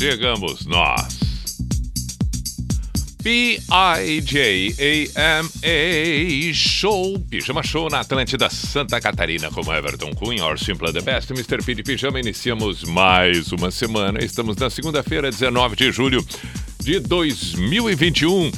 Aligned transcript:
chegamos 0.00 0.64
nós. 0.64 1.20
P-I-J-A-M-A 3.22 3.64
Show, 6.54 7.20
Pijama 7.28 7.62
Show 7.62 7.90
na 7.90 8.00
Atlântida 8.00 8.48
Santa 8.48 8.98
Catarina, 8.98 9.50
como 9.50 9.70
Everton 9.70 10.14
Cunha, 10.14 10.46
or 10.46 10.58
Simple 10.58 10.90
the 10.90 11.02
Best, 11.02 11.30
Mr. 11.32 11.62
P 11.62 11.74
de 11.74 11.82
Pijama, 11.82 12.18
iniciamos 12.18 12.82
mais 12.84 13.52
uma 13.52 13.70
semana. 13.70 14.24
Estamos 14.24 14.56
na 14.56 14.70
segunda-feira, 14.70 15.30
19 15.30 15.76
de 15.76 15.92
julho 15.92 16.26
de 16.82 16.98
2021. 16.98 18.50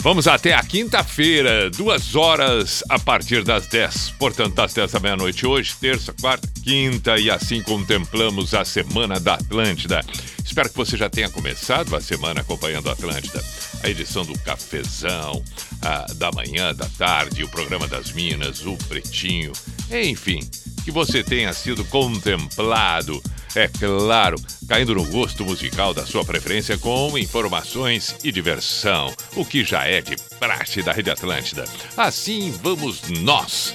Vamos 0.00 0.28
até 0.28 0.54
a 0.54 0.62
quinta-feira, 0.62 1.68
duas 1.70 2.14
horas 2.14 2.84
a 2.88 3.00
partir 3.00 3.42
das 3.42 3.66
10. 3.66 4.10
Portanto, 4.18 4.54
das 4.54 4.72
10 4.72 4.92
da 4.92 5.00
meia-noite 5.00 5.44
hoje, 5.44 5.74
terça, 5.80 6.14
quarta, 6.20 6.48
quinta, 6.62 7.18
e 7.18 7.28
assim 7.28 7.60
contemplamos 7.62 8.54
a 8.54 8.64
Semana 8.64 9.18
da 9.18 9.34
Atlântida. 9.34 10.04
Espero 10.44 10.70
que 10.70 10.76
você 10.76 10.96
já 10.96 11.10
tenha 11.10 11.28
começado 11.28 11.94
a 11.96 12.00
semana 12.00 12.40
acompanhando 12.40 12.88
a 12.88 12.92
Atlântida. 12.92 13.42
A 13.82 13.88
edição 13.88 14.24
do 14.24 14.38
Cafezão, 14.40 15.42
a 15.82 16.12
da 16.14 16.30
manhã, 16.32 16.74
da 16.74 16.88
tarde, 16.98 17.44
o 17.44 17.48
programa 17.48 17.86
das 17.86 18.12
Minas, 18.12 18.66
o 18.66 18.76
Pretinho. 18.88 19.52
Enfim, 19.90 20.40
que 20.84 20.90
você 20.90 21.22
tenha 21.22 21.52
sido 21.52 21.84
contemplado, 21.84 23.22
é 23.54 23.68
claro, 23.68 24.36
caindo 24.68 24.94
no 24.94 25.04
gosto 25.06 25.44
musical 25.44 25.94
da 25.94 26.06
sua 26.06 26.24
preferência 26.24 26.76
com 26.78 27.16
informações 27.16 28.14
e 28.22 28.30
diversão, 28.30 29.14
o 29.36 29.44
que 29.44 29.64
já 29.64 29.84
é 29.84 30.00
de 30.00 30.16
praxe 30.38 30.82
da 30.82 30.92
Rede 30.92 31.10
Atlântida. 31.10 31.64
Assim 31.96 32.50
vamos 32.62 33.02
nós. 33.08 33.74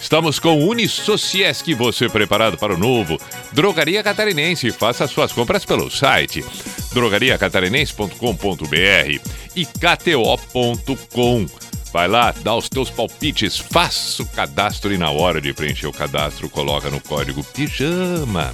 Estamos 0.00 0.38
com 0.38 0.66
Unisociesc, 0.66 1.74
você 1.74 2.08
preparado 2.08 2.56
para 2.56 2.74
o 2.74 2.78
novo. 2.78 3.20
Drogaria 3.52 4.02
Catarinense, 4.02 4.72
faça 4.72 5.06
suas 5.06 5.32
compras 5.32 5.64
pelo 5.64 5.90
site 5.90 6.44
drogariacatarinense.com.br 6.92 9.20
e 9.54 9.66
kto.com. 9.66 11.46
Vai 11.92 12.06
lá, 12.06 12.32
dá 12.42 12.54
os 12.54 12.68
teus 12.68 12.88
palpites, 12.88 13.58
faça 13.58 14.22
o 14.22 14.26
cadastro 14.26 14.92
e 14.92 14.98
na 14.98 15.10
hora 15.10 15.40
de 15.40 15.52
preencher 15.52 15.88
o 15.88 15.92
cadastro, 15.92 16.48
coloca 16.48 16.88
no 16.88 17.00
código 17.00 17.42
PIJAMA. 17.42 18.52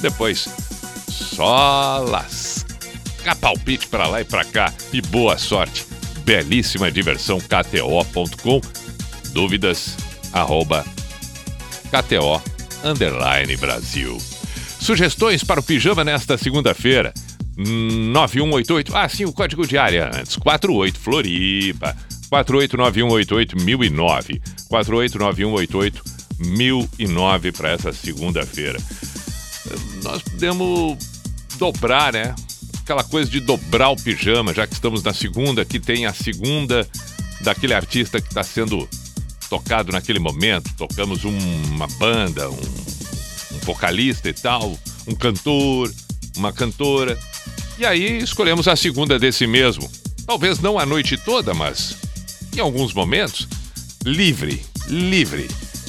Depois, 0.00 0.48
só 1.08 2.04
lascar 2.06 3.36
palpite 3.40 3.88
para 3.88 4.06
lá 4.06 4.20
e 4.20 4.24
para 4.24 4.44
cá 4.44 4.72
e 4.92 5.00
boa 5.00 5.38
sorte. 5.38 5.86
Belíssima 6.24 6.90
diversão, 6.90 7.38
kto.com. 7.38 8.60
Dúvidas, 9.32 9.96
arroba 10.34 10.84
KTO 11.90 12.42
Underline 12.84 13.56
Brasil. 13.56 14.20
Sugestões 14.80 15.42
para 15.42 15.60
o 15.60 15.62
pijama 15.62 16.04
nesta 16.04 16.36
segunda-feira. 16.36 17.14
9188. 17.56 18.94
Ah, 18.94 19.08
sim, 19.08 19.24
o 19.24 19.32
código 19.32 19.66
de 19.66 19.78
área 19.78 20.10
antes. 20.12 20.36
48 20.36 20.98
Floripa. 20.98 21.96
489188009. 22.30 24.42
489188009 24.70 27.56
para 27.56 27.70
essa 27.70 27.90
segunda-feira. 27.92 28.78
Nós 30.02 30.20
podemos 30.20 30.98
dobrar, 31.56 32.12
né? 32.12 32.34
Aquela 32.82 33.04
coisa 33.04 33.30
de 33.30 33.40
dobrar 33.40 33.88
o 33.90 33.96
pijama, 33.96 34.52
já 34.52 34.66
que 34.66 34.74
estamos 34.74 35.02
na 35.02 35.14
segunda, 35.14 35.64
que 35.64 35.80
tem 35.80 36.04
a 36.04 36.12
segunda 36.12 36.86
daquele 37.40 37.72
artista 37.72 38.20
que 38.20 38.28
está 38.28 38.42
sendo 38.42 38.86
tocado 39.48 39.92
naquele 39.92 40.18
momento. 40.18 40.70
Tocamos 40.76 41.24
um- 41.24 41.62
uma 41.70 41.86
banda, 41.98 42.50
um, 42.50 42.54
um 43.52 43.58
vocalista 43.62 44.28
e 44.28 44.32
tal, 44.32 44.78
um 45.06 45.14
cantor, 45.14 45.92
uma 46.36 46.52
cantora. 46.52 47.18
E 47.78 47.84
aí 47.84 48.18
escolhemos 48.18 48.68
a 48.68 48.76
segunda 48.76 49.18
desse 49.18 49.46
mesmo. 49.46 49.90
Talvez 50.26 50.58
não 50.60 50.78
a 50.78 50.86
noite 50.86 51.16
toda, 51.16 51.52
mas 51.54 51.96
em 52.56 52.60
alguns 52.60 52.92
momentos, 52.94 53.46
livre, 54.04 54.62
livre. 54.88 55.48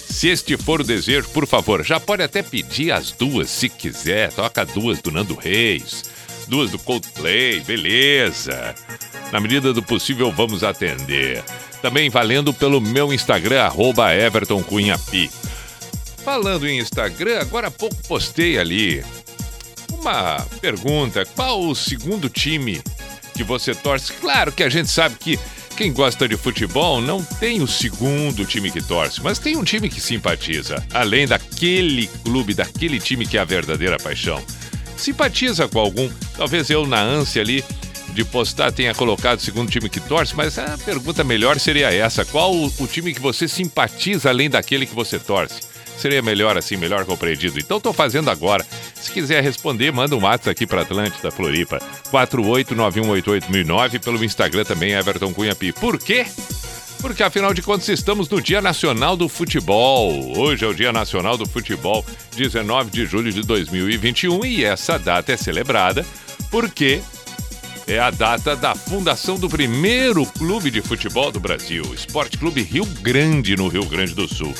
Se 0.09 0.29
este 0.29 0.55
for 0.57 0.81
o 0.81 0.83
desejo, 0.83 1.27
por 1.29 1.45
favor, 1.45 1.83
já 1.85 1.99
pode 1.99 2.23
até 2.23 2.41
pedir 2.41 2.91
as 2.91 3.11
duas 3.11 3.49
se 3.49 3.67
quiser. 3.69 4.31
Toca 4.31 4.65
duas 4.65 5.01
do 5.01 5.11
Nando 5.11 5.35
Reis, 5.35 6.03
duas 6.47 6.71
do 6.71 6.79
Coldplay, 6.79 7.59
beleza. 7.61 8.73
Na 9.31 9.39
medida 9.39 9.73
do 9.73 9.83
possível, 9.83 10.31
vamos 10.31 10.63
atender. 10.63 11.43
Também 11.81 12.09
valendo 12.09 12.53
pelo 12.53 12.79
meu 12.79 13.13
Instagram, 13.13 13.61
arroba 13.61 14.13
Everton 14.13 14.63
Cunha 14.63 14.97
Pi. 14.97 15.29
Falando 16.23 16.67
em 16.67 16.79
Instagram, 16.79 17.39
agora 17.39 17.67
há 17.67 17.71
pouco 17.71 17.95
postei 18.07 18.57
ali 18.57 19.03
uma 20.05 20.45
pergunta: 20.61 21.25
qual 21.35 21.61
o 21.61 21.75
segundo 21.75 22.29
time 22.29 22.81
que 23.33 23.43
você 23.43 23.73
torce? 23.73 24.13
Claro 24.13 24.51
que 24.51 24.63
a 24.63 24.69
gente 24.69 24.89
sabe 24.89 25.15
que 25.19 25.39
quem 25.75 25.91
gosta 25.91 26.27
de 26.27 26.37
futebol 26.37 27.01
não 27.01 27.21
tem 27.23 27.61
o 27.61 27.67
segundo 27.67 28.45
time 28.45 28.71
que 28.71 28.81
torce, 28.81 29.21
mas 29.21 29.39
tem 29.39 29.57
um 29.57 29.63
time 29.63 29.89
que 29.89 29.99
simpatiza, 29.99 30.83
além 30.93 31.27
daquele 31.27 32.07
clube, 32.23 32.53
daquele 32.53 32.99
time 32.99 33.27
que 33.27 33.37
é 33.37 33.41
a 33.41 33.45
verdadeira 33.45 33.97
paixão. 33.97 34.41
Simpatiza 34.95 35.67
com 35.67 35.79
algum, 35.79 36.09
talvez 36.37 36.69
eu 36.69 36.87
na 36.87 37.01
ânsia 37.01 37.41
ali 37.41 37.63
de 38.15 38.23
postar 38.23 38.71
tenha 38.71 38.95
colocado 38.95 39.39
o 39.39 39.41
segundo 39.41 39.69
time 39.69 39.89
que 39.89 39.99
torce, 39.99 40.33
mas 40.35 40.57
a 40.57 40.77
pergunta 40.77 41.21
melhor 41.23 41.59
seria 41.59 41.93
essa: 41.93 42.23
qual 42.23 42.55
o, 42.55 42.73
o 42.79 42.87
time 42.87 43.13
que 43.13 43.19
você 43.19 43.47
simpatiza 43.47 44.29
além 44.29 44.49
daquele 44.49 44.85
que 44.85 44.95
você 44.95 45.19
torce? 45.19 45.61
Seria 45.97 46.21
melhor 46.21 46.57
assim, 46.57 46.77
melhor 46.77 47.05
compreendido. 47.05 47.59
Então 47.59 47.77
estou 47.77 47.93
fazendo 47.93 48.29
agora. 48.29 48.65
Se 48.95 49.11
quiser 49.11 49.43
responder, 49.43 49.91
manda 49.91 50.15
um 50.15 50.23
WhatsApp 50.23 50.49
aqui 50.49 50.65
para 50.67 50.81
Atlântida 50.81 51.31
Floripa. 51.31 51.79
489188009 52.11 53.99
pelo 53.99 54.23
Instagram 54.23 54.63
também, 54.65 54.93
Everton 54.93 55.33
Cunha 55.33 55.55
Pi. 55.55 55.71
Por 55.71 55.97
quê? 55.97 56.25
Porque 57.01 57.23
afinal 57.23 57.53
de 57.53 57.61
contas 57.61 57.87
estamos 57.87 58.27
no 58.27 58.41
Dia 58.41 58.61
Nacional 58.61 59.15
do 59.15 59.29
Futebol. 59.29 60.37
Hoje 60.37 60.65
é 60.65 60.67
o 60.67 60.73
Dia 60.73 60.91
Nacional 60.91 61.37
do 61.37 61.45
Futebol, 61.45 62.05
19 62.35 62.89
de 62.91 63.05
julho 63.05 63.31
de 63.31 63.41
2021, 63.43 64.45
e 64.45 64.65
essa 64.65 64.97
data 64.99 65.31
é 65.31 65.37
celebrada 65.37 66.05
porque 66.49 67.01
é 67.87 67.99
a 67.99 68.09
data 68.09 68.55
da 68.55 68.73
fundação 68.73 69.37
do 69.37 69.47
primeiro 69.47 70.25
clube 70.25 70.71
de 70.71 70.81
futebol 70.81 71.31
do 71.31 71.39
Brasil, 71.39 71.83
Esporte 71.93 72.37
Clube 72.37 72.61
Rio 72.63 72.85
Grande, 73.01 73.55
no 73.55 73.67
Rio 73.67 73.85
Grande 73.85 74.13
do 74.13 74.27
Sul, 74.27 74.53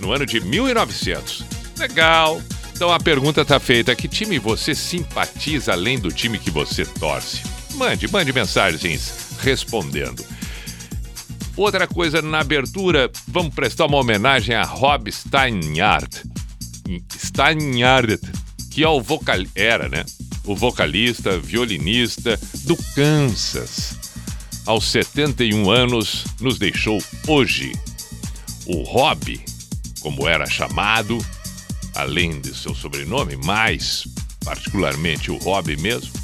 no 0.00 0.12
ano 0.12 0.26
de 0.26 0.40
1900. 0.40 1.44
Legal! 1.78 2.42
Então 2.74 2.92
a 2.92 2.98
pergunta 2.98 3.42
está 3.42 3.60
feita: 3.60 3.94
que 3.94 4.08
time 4.08 4.38
você 4.38 4.74
simpatiza 4.74 5.72
além 5.72 5.98
do 5.98 6.10
time 6.10 6.38
que 6.38 6.50
você 6.50 6.84
torce? 6.84 7.42
Mande, 7.74 8.08
mande 8.08 8.32
mensagens 8.32 9.36
respondendo. 9.40 10.24
Outra 11.56 11.86
coisa 11.86 12.22
na 12.22 12.40
abertura, 12.40 13.10
vamos 13.26 13.54
prestar 13.54 13.86
uma 13.86 13.98
homenagem 13.98 14.54
a 14.54 14.62
Rob 14.62 15.10
Steinhardt. 15.10 16.22
Steinhardt, 17.16 18.20
que 18.70 18.84
é 18.84 18.88
o 18.88 19.00
vocal... 19.00 19.38
era, 19.56 19.88
né? 19.88 20.04
O 20.48 20.56
vocalista, 20.56 21.38
violinista 21.38 22.40
do 22.64 22.74
Kansas. 22.94 23.98
Aos 24.64 24.86
71 24.86 25.70
anos, 25.70 26.24
nos 26.40 26.58
deixou 26.58 27.02
hoje. 27.26 27.72
O 28.64 28.82
Rob, 28.82 29.38
como 30.00 30.26
era 30.26 30.46
chamado, 30.46 31.18
além 31.94 32.40
de 32.40 32.56
seu 32.56 32.74
sobrenome, 32.74 33.36
mais 33.36 34.08
particularmente 34.42 35.30
o 35.30 35.36
Rob 35.36 35.76
mesmo, 35.76 36.14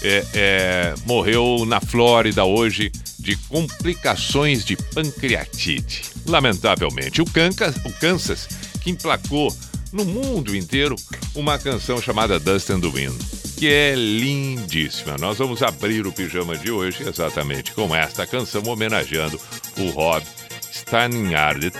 é, 0.00 0.24
é, 0.32 0.94
morreu 1.04 1.66
na 1.66 1.78
Flórida 1.78 2.46
hoje 2.46 2.90
de 3.18 3.36
complicações 3.36 4.64
de 4.64 4.76
pancreatite. 4.76 6.04
Lamentavelmente, 6.24 7.20
o 7.20 7.26
Kansas, 7.26 7.76
o 7.84 7.92
Kansas 8.00 8.48
que 8.80 8.90
emplacou 8.90 9.54
no 9.92 10.06
mundo 10.06 10.56
inteiro 10.56 10.96
uma 11.34 11.58
canção 11.58 12.00
chamada 12.00 12.40
Dust 12.40 12.70
and 12.70 12.80
the 12.80 12.88
Wind, 12.88 13.37
que 13.58 13.66
é 13.66 13.94
lindíssima. 13.96 15.16
Nós 15.18 15.38
vamos 15.38 15.64
abrir 15.64 16.06
o 16.06 16.12
pijama 16.12 16.56
de 16.56 16.70
hoje 16.70 17.02
exatamente 17.02 17.72
com 17.72 17.94
esta 17.94 18.24
canção 18.24 18.62
homenageando 18.66 19.40
o 19.76 19.90
Rob 19.90 20.24
Steinhardt, 20.72 21.72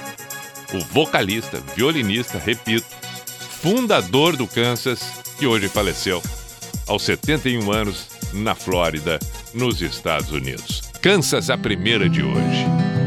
o 0.75 0.81
vocalista, 0.93 1.63
violinista, 1.77 2.37
repito, 2.37 2.87
fundador 3.61 4.37
do 4.37 4.49
Kansas, 4.49 5.01
que 5.39 5.47
hoje 5.47 5.69
faleceu 5.69 6.21
aos 6.89 7.03
71 7.03 7.71
anos 7.71 8.09
na 8.33 8.57
Flórida, 8.57 9.21
nos 9.55 9.81
Estados 9.81 10.33
Unidos. 10.33 10.83
Kansas, 11.01 11.49
a 11.49 11.57
primeira 11.57 12.09
de 12.09 12.25
hoje. 12.25 12.98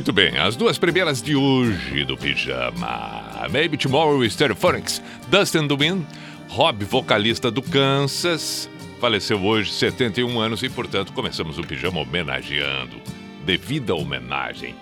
Muito 0.00 0.14
bem, 0.14 0.38
as 0.38 0.56
duas 0.56 0.78
primeiras 0.78 1.20
de 1.20 1.36
hoje 1.36 2.06
do 2.06 2.16
Pijama. 2.16 3.46
Maybe 3.50 3.76
Tomorrow 3.76 4.28
Stereophonics, 4.30 5.02
Dustin 5.28 5.68
Wind, 5.68 6.06
Rob, 6.48 6.82
vocalista 6.86 7.50
do 7.50 7.60
Kansas, 7.60 8.66
faleceu 8.98 9.44
hoje, 9.44 9.70
71 9.70 10.40
anos, 10.40 10.62
e 10.62 10.70
portanto 10.70 11.12
começamos 11.12 11.58
o 11.58 11.62
Pijama 11.62 12.00
homenageando, 12.00 12.96
devida 13.44 13.94
homenagem. 13.94 14.74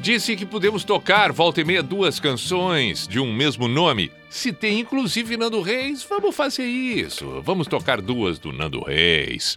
Disse 0.00 0.36
que 0.36 0.46
podemos 0.46 0.84
tocar 0.84 1.32
volta 1.32 1.60
e 1.60 1.64
meia 1.64 1.82
duas 1.82 2.20
canções 2.20 3.08
de 3.08 3.18
um 3.18 3.34
mesmo 3.34 3.66
nome. 3.66 4.12
Se 4.30 4.52
tem 4.52 4.78
inclusive 4.78 5.36
Nando 5.36 5.60
Reis, 5.60 6.06
vamos 6.08 6.36
fazer 6.36 6.66
isso. 6.66 7.42
Vamos 7.44 7.66
tocar 7.66 8.00
duas 8.00 8.38
do 8.38 8.52
Nando 8.52 8.80
Reis. 8.84 9.56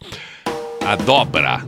A 0.83 0.95
dobra 0.95 1.59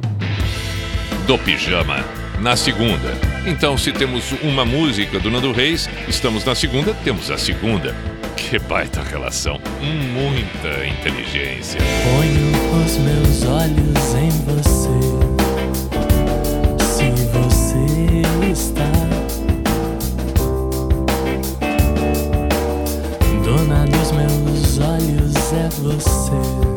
do 1.27 1.37
Pijama 1.37 2.26
na 2.39 2.55
segunda. 2.55 3.17
Então, 3.45 3.77
se 3.77 3.91
temos 3.91 4.31
uma 4.43 4.65
música 4.65 5.19
do 5.19 5.29
Nando 5.31 5.51
Reis, 5.51 5.89
estamos 6.07 6.43
na 6.45 6.55
segunda, 6.55 6.93
temos 7.03 7.31
a 7.31 7.37
segunda. 7.37 7.95
Que 8.35 8.59
baita 8.59 9.01
relação, 9.01 9.59
muita 9.81 10.85
inteligência. 10.85 11.81
Ponho 12.03 12.85
os 12.85 12.97
meus 12.97 13.43
olhos 13.45 14.15
em 14.15 14.29
você. 14.45 14.97
Se 16.79 17.09
você 17.33 18.51
está, 18.51 18.91
dona 23.43 23.85
dos 23.85 24.11
meus 24.11 24.79
olhos 24.79 25.53
é 25.53 25.69
você. 25.81 26.76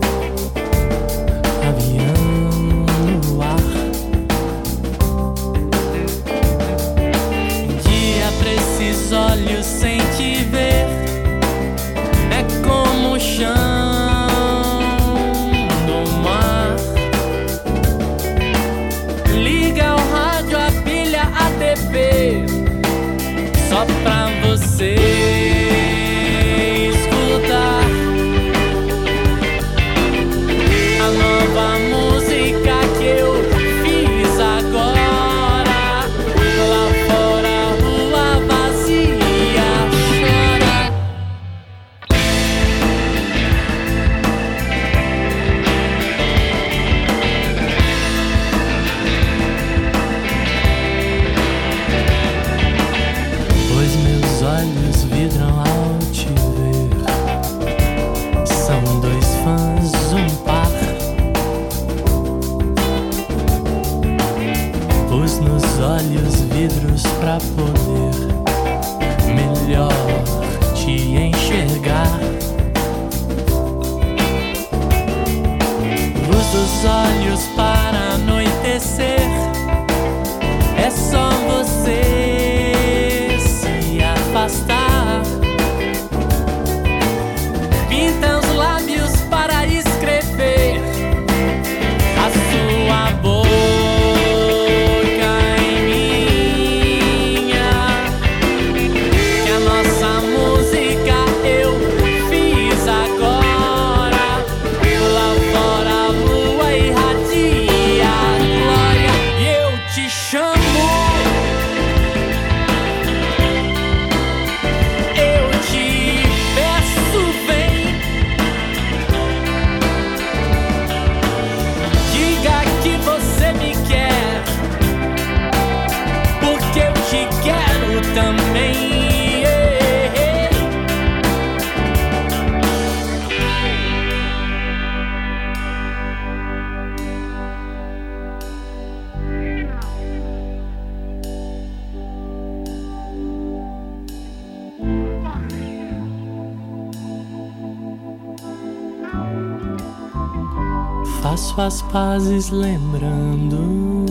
Pazes 152.31 152.51
lembrando. 152.51 154.07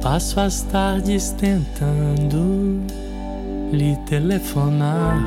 Passo 0.00 0.38
as 0.38 0.62
tardes 0.62 1.30
tentando 1.30 2.80
lhe 3.72 3.96
telefonar. 4.06 5.18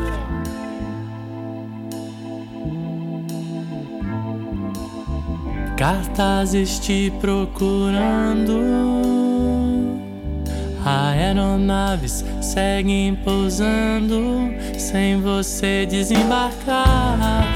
Cartazes 5.75 6.79
te 6.79 7.11
procurando. 7.19 8.53
Aeronaves 10.85 12.23
seguem 12.41 13.15
pousando 13.15 14.49
sem 14.77 15.19
você 15.19 15.85
desembarcar 15.85 17.54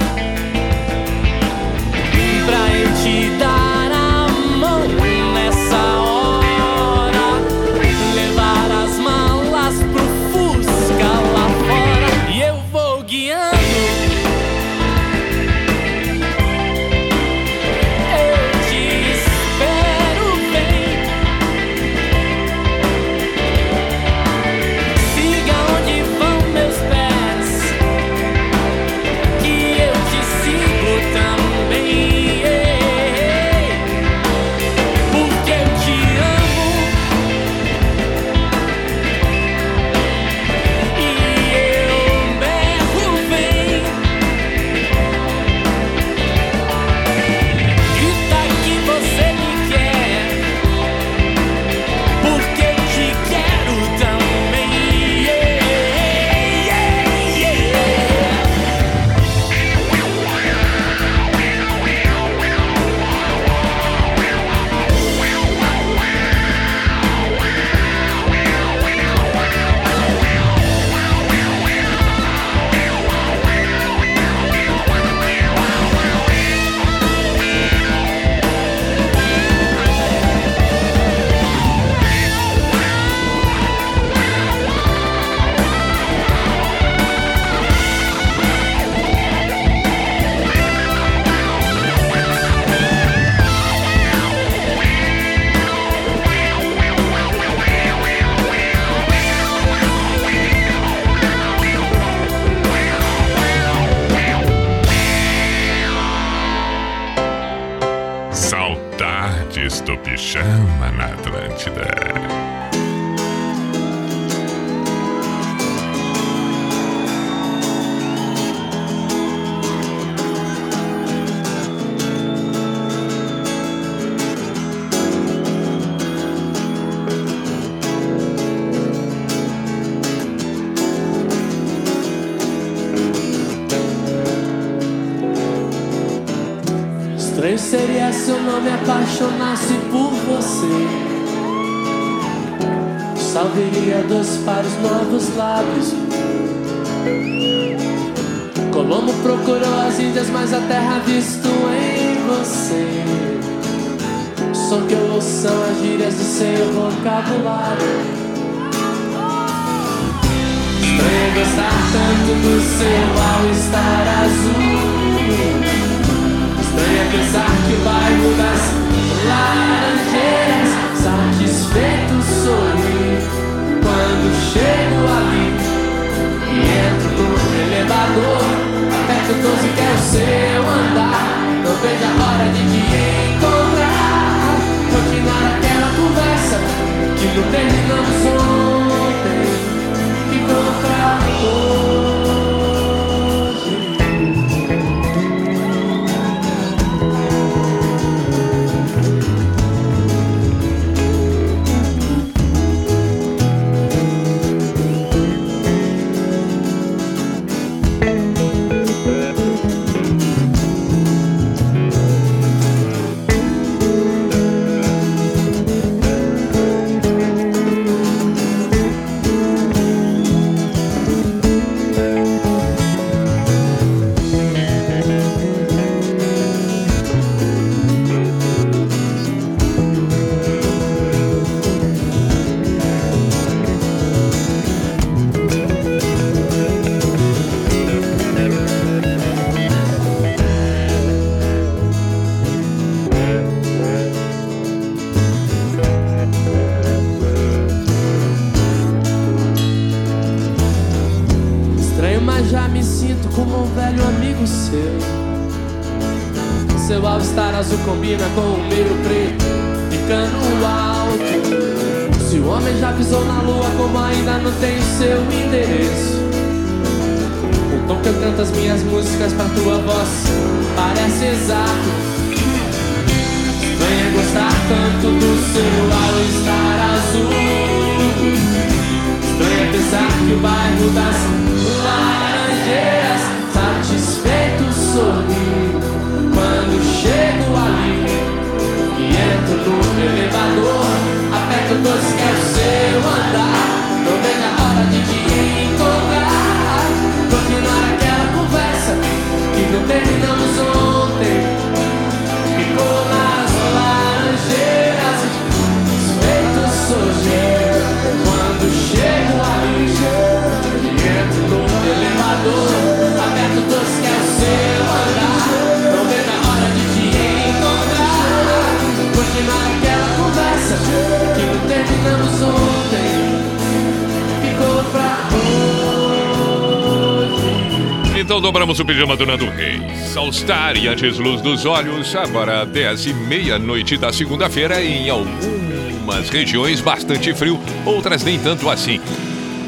dobramos 328.49 328.79
o 328.79 328.85
pijama 328.85 329.15
do 329.15 329.27
Nando 329.27 329.47
Reis. 329.47 330.17
Star 330.31 330.75
e 330.75 330.87
antes 330.87 331.19
luz 331.19 331.39
dos 331.39 331.65
olhos, 331.65 332.15
agora 332.15 332.65
10 332.65 333.05
e 333.05 333.13
meia-noite 333.13 333.95
da 333.95 334.11
segunda-feira, 334.11 334.81
em 334.83 335.07
algumas 335.07 336.29
regiões 336.29 336.81
bastante 336.81 337.31
frio, 337.35 337.59
outras 337.85 338.23
nem 338.23 338.39
tanto 338.39 338.67
assim. 338.67 338.99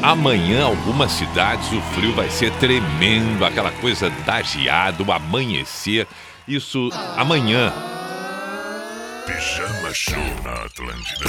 Amanhã, 0.02 0.64
algumas 0.64 1.12
cidades, 1.12 1.70
o 1.70 1.80
frio 1.94 2.12
vai 2.12 2.28
ser 2.28 2.50
tremendo, 2.54 3.44
aquela 3.44 3.70
coisa 3.70 4.10
da 4.26 4.42
geada, 4.42 5.00
o 5.00 5.12
amanhecer. 5.12 6.08
Isso 6.48 6.90
amanhã. 7.16 7.72
Pijama 9.26 9.94
Show 9.94 10.18
na 10.42 10.64
Atlântida. 10.64 11.24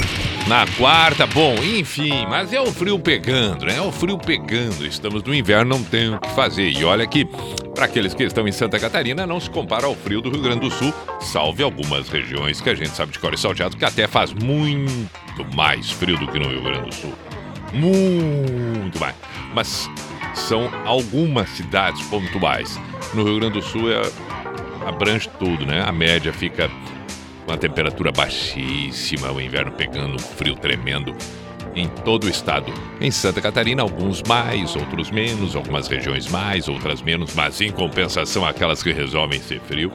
Na 0.48 0.66
quarta, 0.76 1.26
bom, 1.26 1.54
enfim, 1.62 2.26
mas 2.28 2.52
é 2.52 2.60
o 2.60 2.72
frio 2.72 2.98
pegando, 2.98 3.66
né? 3.66 3.76
É 3.76 3.80
o 3.80 3.92
frio 3.92 4.18
pegando. 4.18 4.84
Estamos 4.84 5.22
no 5.22 5.32
inverno, 5.32 5.76
não 5.76 5.84
tem 5.84 6.12
o 6.12 6.18
que 6.18 6.28
fazer. 6.30 6.70
E 6.70 6.84
olha 6.84 7.06
que, 7.06 7.24
para 7.72 7.84
aqueles 7.84 8.12
que 8.12 8.24
estão 8.24 8.48
em 8.48 8.52
Santa 8.52 8.80
Catarina, 8.80 9.26
não 9.26 9.38
se 9.38 9.48
compara 9.48 9.86
ao 9.86 9.94
frio 9.94 10.20
do 10.20 10.28
Rio 10.28 10.42
Grande 10.42 10.60
do 10.60 10.70
Sul, 10.70 10.92
salve 11.20 11.62
algumas 11.62 12.08
regiões 12.08 12.60
que 12.60 12.68
a 12.68 12.74
gente 12.74 12.90
sabe 12.90 13.12
de 13.12 13.18
cor 13.20 13.32
e 13.32 13.38
salteado, 13.38 13.76
que 13.76 13.84
até 13.84 14.08
faz 14.08 14.32
muito 14.32 15.44
mais 15.54 15.90
frio 15.92 16.18
do 16.18 16.26
que 16.26 16.38
no 16.38 16.48
Rio 16.48 16.62
Grande 16.62 16.88
do 16.88 16.94
Sul. 16.94 17.14
Muito 17.72 18.98
mais. 18.98 19.14
Mas 19.54 19.88
são 20.34 20.68
algumas 20.84 21.48
cidades 21.50 22.02
pontuais. 22.06 22.80
No 23.14 23.22
Rio 23.22 23.38
Grande 23.38 23.54
do 23.54 23.62
Sul 23.62 23.92
é, 23.92 24.02
abrange 24.84 25.28
tudo, 25.38 25.64
né? 25.64 25.84
A 25.86 25.92
média 25.92 26.32
fica 26.32 26.68
com 27.44 27.52
a 27.52 27.56
temperatura 27.56 28.10
baixíssima, 28.10 29.30
o 29.30 29.40
inverno 29.40 29.72
pegando, 29.72 30.18
frio 30.18 30.54
tremendo 30.54 31.14
em 31.74 31.88
todo 31.88 32.24
o 32.24 32.28
estado. 32.28 32.72
Em 33.00 33.10
Santa 33.10 33.40
Catarina, 33.40 33.82
alguns 33.82 34.22
mais, 34.22 34.76
outros 34.76 35.10
menos, 35.10 35.56
algumas 35.56 35.88
regiões 35.88 36.28
mais, 36.28 36.68
outras 36.68 37.02
menos, 37.02 37.34
mas 37.34 37.60
em 37.60 37.70
compensação, 37.70 38.46
aquelas 38.46 38.82
que 38.82 38.92
resolvem 38.92 39.40
ser 39.40 39.60
frio. 39.60 39.92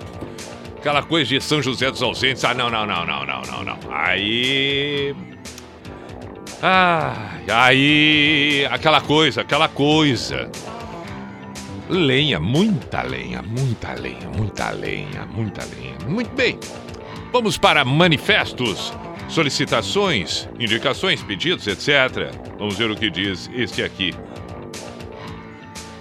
Aquela 0.77 1.01
coisa 1.03 1.29
de 1.29 1.41
São 1.41 1.61
José 1.61 1.89
dos 1.91 2.01
Ausentes, 2.01 2.43
ah, 2.45 2.53
não, 2.53 2.69
não, 2.69 2.85
não, 2.85 3.05
não, 3.05 3.25
não, 3.25 3.41
não, 3.41 3.63
não. 3.63 3.77
Aí. 3.91 5.15
Ah, 6.61 7.31
aí. 7.51 8.67
Aquela 8.71 9.01
coisa, 9.01 9.41
aquela 9.41 9.67
coisa. 9.67 10.49
Lenha, 11.89 12.39
muita 12.39 13.01
lenha, 13.01 13.41
muita 13.41 13.93
lenha, 13.93 14.29
muita 14.29 14.69
lenha, 14.71 15.25
muita 15.25 15.65
lenha. 15.65 15.95
Muito 16.07 16.33
bem. 16.35 16.57
Vamos 17.31 17.59
para 17.59 17.85
manifestos, 17.85 18.91
solicitações, 19.27 20.49
indicações, 20.59 21.21
pedidos, 21.21 21.67
etc. 21.67 22.33
Vamos 22.57 22.75
ver 22.75 22.89
o 22.89 22.95
que 22.95 23.07
diz 23.09 23.49
este 23.53 23.83
aqui. 23.83 24.15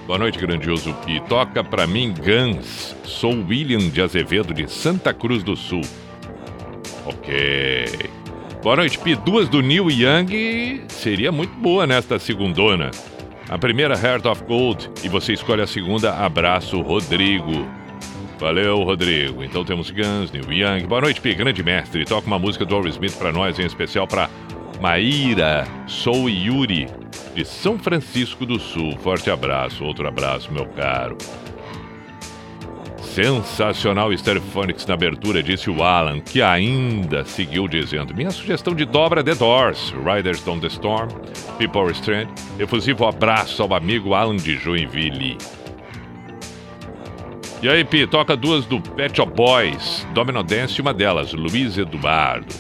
Boa 0.06 0.18
noite, 0.18 0.38
grandioso 0.38 0.94
Pi. 1.04 1.20
Toca 1.28 1.62
pra 1.62 1.86
mim 1.86 2.14
Guns. 2.14 2.96
Sou 3.04 3.44
William 3.46 3.90
de 3.90 4.00
Azevedo 4.00 4.54
de 4.54 4.70
Santa 4.70 5.12
Cruz 5.12 5.42
do 5.42 5.54
Sul. 5.54 5.82
Ok. 7.04 8.10
Boa 8.62 8.76
noite, 8.76 8.98
Pi. 8.98 9.14
Duas 9.14 9.50
do 9.50 9.60
Neil 9.60 9.90
Young 9.90 10.84
seria 10.88 11.30
muito 11.30 11.52
boa 11.58 11.86
nesta 11.86 12.18
segundona. 12.18 12.90
A 13.50 13.58
primeira, 13.58 13.94
Heart 13.94 14.24
of 14.24 14.44
Gold, 14.44 14.90
e 15.04 15.08
você 15.10 15.34
escolhe 15.34 15.60
a 15.60 15.66
segunda, 15.66 16.14
Abraço, 16.14 16.80
Rodrigo. 16.80 17.77
Valeu, 18.38 18.82
Rodrigo. 18.84 19.42
Então 19.42 19.64
temos 19.64 19.90
Guns, 19.90 20.30
New 20.30 20.52
Young. 20.52 20.86
Boa 20.86 21.00
noite, 21.00 21.20
Pi, 21.20 21.34
grande 21.34 21.62
mestre. 21.62 22.04
Toca 22.04 22.26
uma 22.26 22.38
música 22.38 22.64
do 22.64 22.76
Orwell 22.76 22.90
Smith 22.90 23.16
pra 23.18 23.32
nós, 23.32 23.58
em 23.58 23.66
especial 23.66 24.06
pra 24.06 24.30
Maíra 24.80 25.66
Sou 25.88 26.30
Yuri, 26.30 26.86
de 27.34 27.44
São 27.44 27.76
Francisco 27.76 28.46
do 28.46 28.60
Sul. 28.60 28.96
Forte 28.98 29.28
abraço, 29.28 29.84
outro 29.84 30.06
abraço, 30.06 30.52
meu 30.52 30.66
caro. 30.66 31.18
Sensacional 33.02 34.16
Stereophonics 34.16 34.86
na 34.86 34.94
abertura, 34.94 35.42
disse 35.42 35.68
o 35.68 35.82
Alan, 35.82 36.20
que 36.20 36.40
ainda 36.40 37.24
seguiu 37.24 37.66
dizendo. 37.66 38.14
Minha 38.14 38.30
sugestão 38.30 38.72
de 38.72 38.84
dobra 38.84 39.24
The 39.24 39.34
Doors, 39.34 39.92
Riders 40.04 40.46
on 40.46 40.60
the 40.60 40.68
Storm, 40.68 41.08
People 41.58 41.90
Strand. 41.90 42.28
Efusivo 42.56 43.04
abraço 43.04 43.64
ao 43.64 43.74
amigo 43.74 44.14
Alan 44.14 44.36
de 44.36 44.54
Joinville. 44.56 45.36
E 47.60 47.68
aí, 47.68 47.84
Pi, 47.84 48.06
toca 48.06 48.36
duas 48.36 48.66
do 48.66 48.80
Pet 48.80 49.16
Shop 49.16 49.32
Boys, 49.34 50.06
Domino 50.14 50.44
Dance 50.44 50.80
uma 50.80 50.94
delas, 50.94 51.32
Luiz 51.32 51.76
Eduardo. 51.76 52.54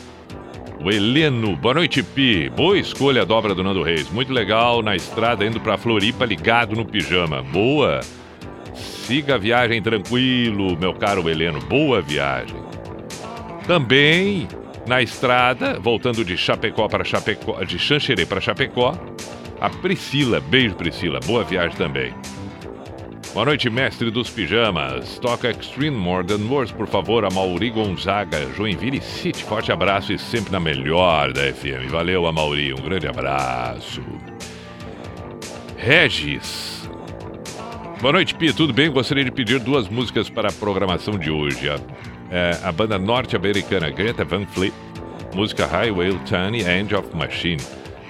O 0.82 0.90
Heleno, 0.90 1.56
boa 1.56 1.74
noite, 1.74 2.02
Pi. 2.02 2.50
Boa 2.50 2.76
escolha 2.76 3.22
a 3.22 3.24
dobra 3.24 3.54
do 3.54 3.62
Nando 3.62 3.82
Reis. 3.82 4.10
Muito 4.10 4.32
legal 4.32 4.82
na 4.82 4.96
estrada 4.96 5.46
indo 5.46 5.60
pra 5.60 5.78
Floripa 5.78 6.24
ligado 6.24 6.74
no 6.74 6.84
pijama. 6.84 7.42
Boa. 7.42 8.00
Siga 8.74 9.36
a 9.36 9.38
viagem 9.38 9.80
tranquilo, 9.80 10.76
meu 10.76 10.92
caro 10.92 11.28
Heleno. 11.28 11.60
Boa 11.60 12.00
viagem. 12.00 12.56
Também 13.68 14.48
na 14.84 15.00
estrada, 15.00 15.78
voltando 15.78 16.24
de 16.24 16.36
Chapecó 16.36 16.88
para 16.88 17.04
Chapecó, 17.04 17.62
de 17.62 17.78
Xanxerê 17.78 18.26
para 18.26 18.40
Chapecó, 18.40 18.98
a 19.60 19.70
Priscila. 19.70 20.40
Beijo, 20.40 20.74
Priscila. 20.74 21.20
Boa 21.24 21.44
viagem 21.44 21.76
também. 21.76 22.12
Boa 23.34 23.44
noite, 23.44 23.68
mestre 23.68 24.10
dos 24.10 24.30
pijamas. 24.30 25.18
Toca 25.18 25.50
Extreme 25.50 25.96
More 25.96 26.26
Than 26.26 26.38
por 26.76 26.88
favor, 26.88 27.24
a 27.26 27.30
Mauri 27.30 27.70
Gonzaga, 27.70 28.38
Joinville 28.56 29.02
City. 29.02 29.44
Forte 29.44 29.70
abraço 29.70 30.12
e 30.12 30.18
sempre 30.18 30.50
na 30.50 30.58
melhor 30.58 31.32
da 31.32 31.42
FM. 31.42 31.90
Valeu, 31.90 32.26
Amauri. 32.26 32.72
Um 32.72 32.80
grande 32.80 33.06
abraço. 33.06 34.02
Regis. 35.76 36.88
Boa 38.00 38.12
noite, 38.14 38.34
Pi. 38.34 38.52
Tudo 38.52 38.72
bem? 38.72 38.90
Gostaria 38.90 39.24
de 39.24 39.30
pedir 39.30 39.60
duas 39.60 39.88
músicas 39.88 40.30
para 40.30 40.48
a 40.48 40.52
programação 40.52 41.18
de 41.18 41.30
hoje. 41.30 41.68
A, 41.68 41.78
é, 42.30 42.58
a 42.64 42.72
banda 42.72 42.98
norte-americana 42.98 43.90
Greta 43.90 44.24
Van 44.24 44.46
Fleet, 44.46 44.74
música 45.34 45.66
Highway 45.66 46.18
Tiny 46.24 46.62
End 46.62 46.94
of 46.94 47.14
Machine. 47.14 47.60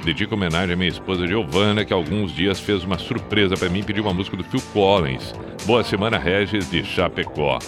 Dedico 0.04 0.34
homenagem 0.34 0.74
à 0.74 0.76
minha 0.76 0.88
esposa 0.88 1.26
Giovana, 1.26 1.84
que 1.84 1.92
alguns 1.92 2.32
dias 2.32 2.60
fez 2.60 2.84
uma 2.84 2.98
surpresa 2.98 3.56
para 3.56 3.68
mim 3.68 3.80
e 3.80 3.82
pediu 3.82 4.04
uma 4.04 4.14
música 4.14 4.36
do 4.36 4.44
Phil 4.44 4.62
Collins. 4.72 5.34
Boa 5.66 5.82
semana, 5.82 6.18
Regis 6.18 6.70
de 6.70 6.84
Chapecó. 6.84 7.58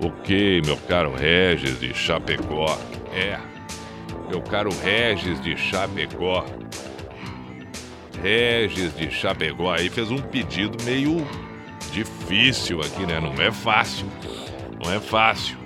Ok, 0.00 0.62
meu 0.66 0.76
caro 0.76 1.14
Regis 1.14 1.80
de 1.80 1.94
Chapecó. 1.94 2.78
É, 3.12 3.38
meu 4.28 4.42
caro 4.42 4.70
Regis 4.82 5.40
de 5.40 5.56
Chapecó. 5.56 6.44
Regis 8.22 8.94
de 8.96 9.10
Chapecó 9.10 9.72
aí 9.72 9.88
fez 9.88 10.10
um 10.10 10.18
pedido 10.18 10.76
meio 10.84 11.26
difícil 11.92 12.80
aqui, 12.80 13.06
né? 13.06 13.20
Não 13.20 13.32
é 13.42 13.50
fácil. 13.50 14.06
Não 14.84 14.92
é 14.92 15.00
fácil. 15.00 15.56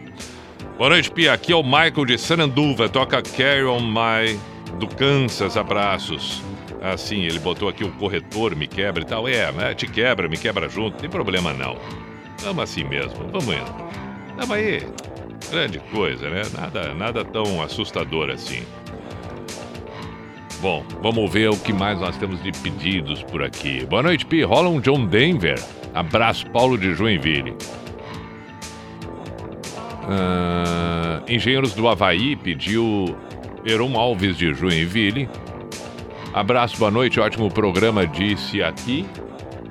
Boa 0.79 0.91
noite, 0.91 1.11
Pia. 1.11 1.33
Aqui 1.33 1.53
é 1.53 1.57
o 1.57 1.63
Michael 1.63 2.07
de 2.07 2.19
Sananduva. 2.19 2.89
Toca 2.89 3.23
Carry 3.23 3.65
On 3.65 3.81
My 3.81 4.39
do 4.79 4.87
Kansas. 4.87 5.57
Abraços. 5.57 6.43
Assim, 6.83 7.23
ele 7.23 7.39
botou 7.39 7.69
aqui 7.69 7.85
o 7.85 7.93
corretor, 7.93 8.57
me 8.57 8.67
quebra 8.67 9.03
e 9.03 9.07
tal. 9.07 9.29
É, 9.29 9.53
né? 9.53 9.75
te 9.75 9.87
quebra, 9.87 10.29
me 10.29 10.37
quebra 10.37 10.69
junto. 10.69 10.99
Tem 10.99 11.09
problema 11.09 11.53
não. 11.53 11.77
Vamos 12.41 12.65
assim 12.65 12.85
mesmo. 12.85 13.29
Vamos 13.31 13.55
indo. 13.55 13.75
Vamos 14.37 14.51
aí. 14.51 14.83
Grande 15.51 15.79
coisa, 15.79 16.29
né? 16.29 16.43
Nada, 16.59 16.95
nada 16.95 17.25
tão 17.25 17.63
assustador 17.63 18.31
assim. 18.31 18.63
Bom, 20.61 20.85
vamos 21.03 21.33
ver 21.33 21.51
o 21.51 21.57
que 21.57 21.73
mais 21.73 22.01
nós 22.01 22.17
temos 22.17 22.43
de 22.43 22.53
pedidos 22.53 23.23
por 23.23 23.43
aqui. 23.43 23.85
Boa 23.85 24.03
noite, 24.03 24.25
Pi. 24.25 24.43
Rola 24.43 24.69
um 24.69 24.81
John 24.81 25.07
Denver. 25.07 25.61
Abraço, 25.93 26.49
Paulo 26.51 26.79
de 26.79 26.95
Joinville. 26.95 27.55
Ah, 30.05 31.23
Engenheiros 31.29 31.75
do 31.75 31.89
Havaí 31.89 32.37
pediu 32.37 33.17
Heron 33.65 33.97
Alves 33.97 34.37
de 34.37 34.53
Joinville. 34.55 35.29
Abraço, 36.33 36.77
boa 36.79 36.91
noite, 36.91 37.21
ótimo 37.21 37.51
programa, 37.51 38.07
disse 38.07 38.63
aqui. 38.63 39.07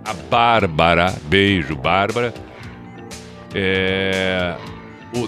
A 0.06 0.14
Bárbara, 0.14 1.14
beijo, 1.24 1.76
Bárbara. 1.76 2.34
É, 3.54 4.56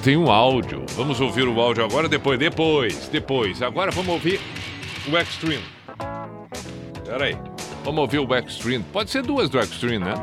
tem 0.04 0.15
um 0.15 0.32
áudio, 0.32 0.86
vamos 0.95 1.19
ouvir 1.19 1.47
o 1.47 1.60
áudio 1.60 1.84
agora, 1.84 2.08
depois, 2.08 2.39
depois, 2.39 3.10
depois. 3.10 3.62
Agora 3.62 3.91
vamos 3.91 4.13
ouvir 4.13 4.39
o 5.12 5.17
Extreme. 5.17 5.63
Pera 7.06 7.26
aí, 7.26 7.38
vamos 7.84 7.99
ouvir 7.99 8.19
o 8.19 8.36
Extreme. 8.36 8.84
Pode 8.93 9.12
ser 9.12 9.23
duas 9.23 9.49
do 9.49 9.60
Extreme, 9.60 10.06
né? 10.06 10.13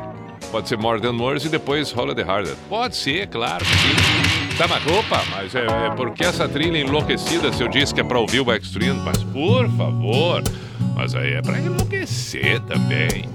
Pode 0.51 0.67
ser 0.67 0.77
More 0.77 0.99
Than 0.99 1.17
Words 1.17 1.45
e 1.45 1.49
depois 1.49 1.91
Roller 1.91 2.15
the 2.15 2.23
Harder. 2.23 2.55
Pode 2.67 2.95
ser, 2.95 3.27
claro 3.27 3.63
sim. 3.63 4.30
Tá, 4.61 4.67
mas 4.67 4.85
opa, 4.85 5.23
mas 5.31 5.55
é, 5.55 5.65
é 5.65 5.89
porque 5.95 6.23
essa 6.23 6.47
trilha 6.47 6.77
enlouquecida 6.77 7.51
se 7.51 7.63
eu 7.63 7.67
disse 7.67 7.91
que 7.95 7.99
é 7.99 8.03
pra 8.03 8.19
ouvir 8.19 8.41
o 8.41 8.53
Extreme? 8.53 9.01
Mas 9.03 9.23
por 9.23 9.67
favor, 9.71 10.43
mas 10.95 11.15
aí 11.15 11.33
é 11.33 11.41
pra 11.41 11.57
enlouquecer 11.57 12.59
também. 12.61 13.27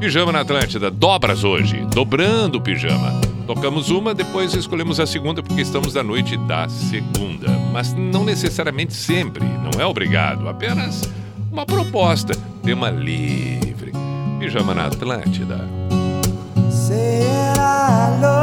Pijama 0.00 0.32
na 0.32 0.40
Atlântida, 0.40 0.90
dobras 0.90 1.44
hoje, 1.44 1.86
dobrando 1.94 2.58
o 2.58 2.60
pijama. 2.60 3.12
Tocamos 3.46 3.90
uma, 3.90 4.12
depois 4.12 4.54
escolhemos 4.54 4.98
a 4.98 5.06
segunda 5.06 5.40
porque 5.40 5.62
estamos 5.62 5.94
na 5.94 6.02
noite 6.02 6.36
da 6.36 6.68
segunda. 6.68 7.48
Mas 7.72 7.94
não 7.94 8.24
necessariamente 8.24 8.92
sempre, 8.92 9.44
não 9.44 9.80
é 9.80 9.86
obrigado, 9.86 10.48
apenas 10.48 11.08
uma 11.52 11.64
proposta, 11.64 12.36
tema 12.64 12.90
livre. 12.90 13.92
Pijama 14.40 14.74
na 14.74 14.86
Atlântida. 14.86 15.60
Saying 16.68 17.22
I 17.56 18.41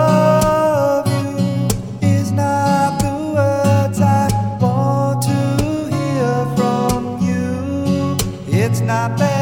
not 8.90 9.20
bad. 9.20 9.39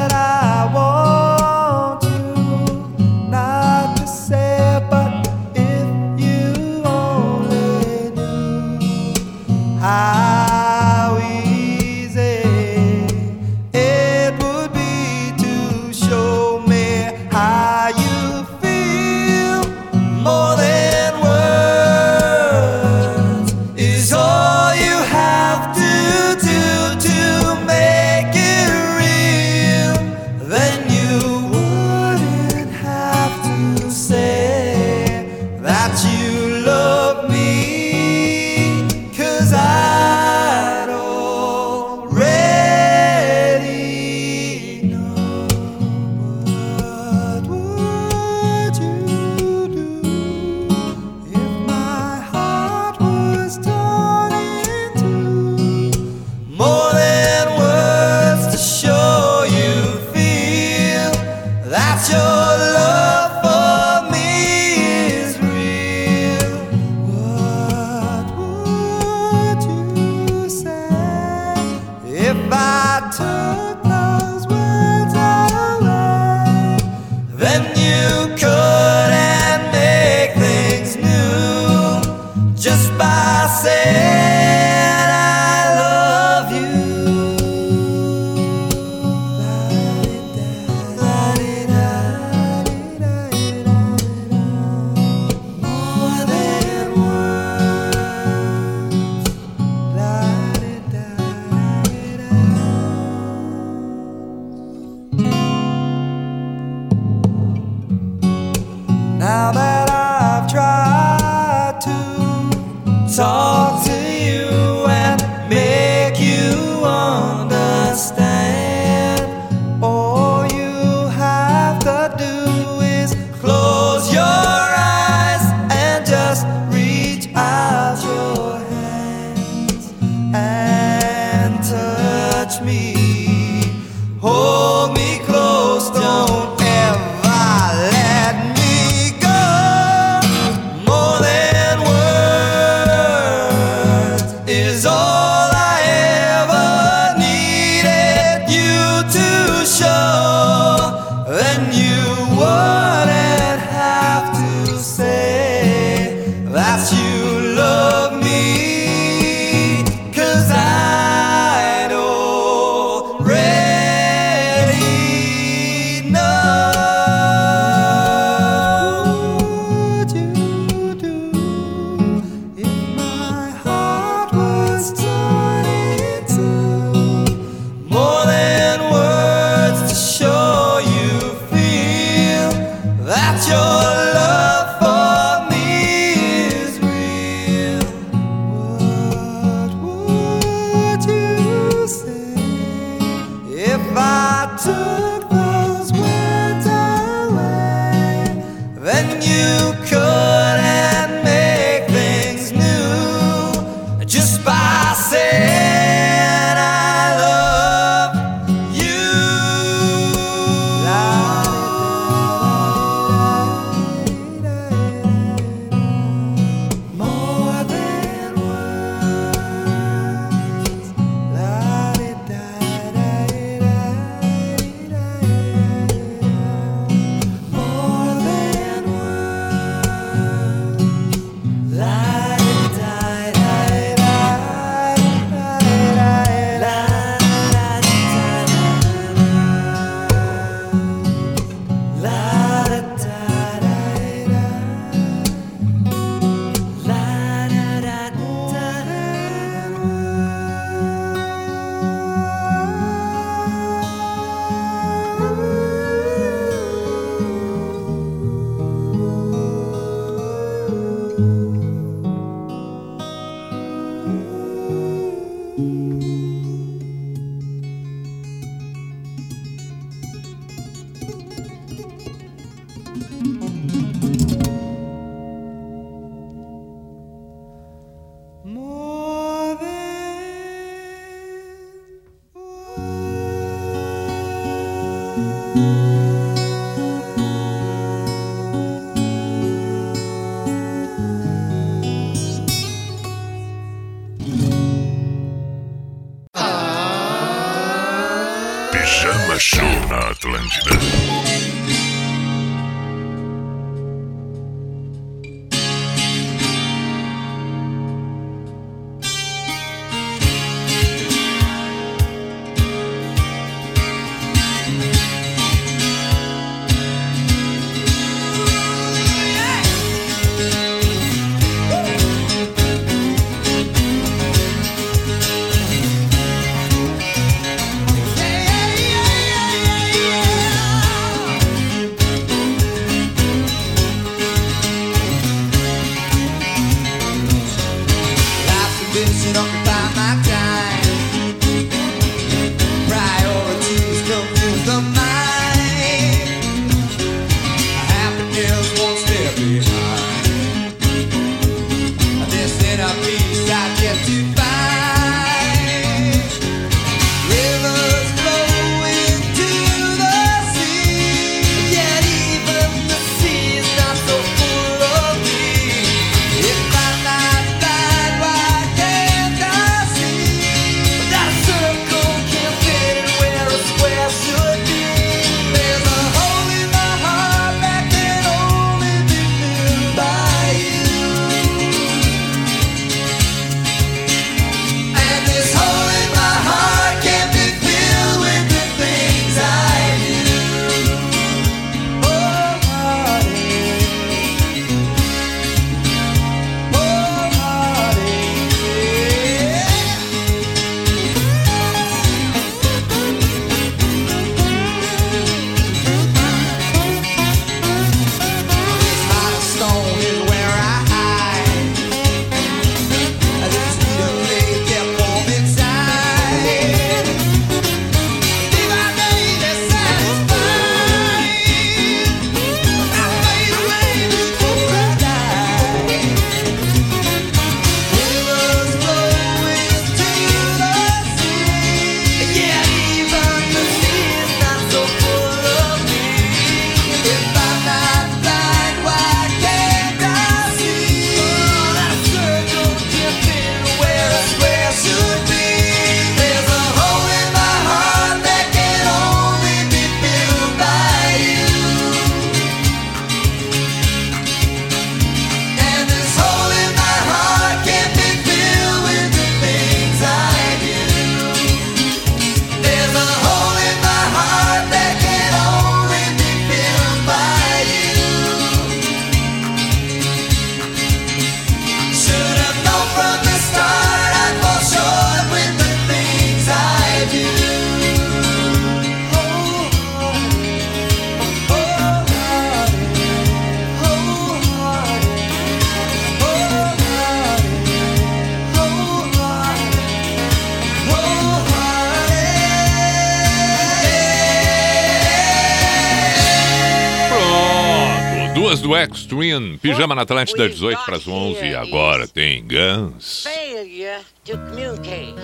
Pijama 499.68 499.96
na 499.96 500.04
Atlântida, 500.04 500.48
18 500.48 500.86
para 500.86 500.96
as 500.96 501.06
11. 501.06 501.56
Agora 501.56 502.08
tem 502.08 502.42
Guns. 502.48 503.24
Failure 503.24 504.00
to 504.24 504.38
communicate. 504.38 505.16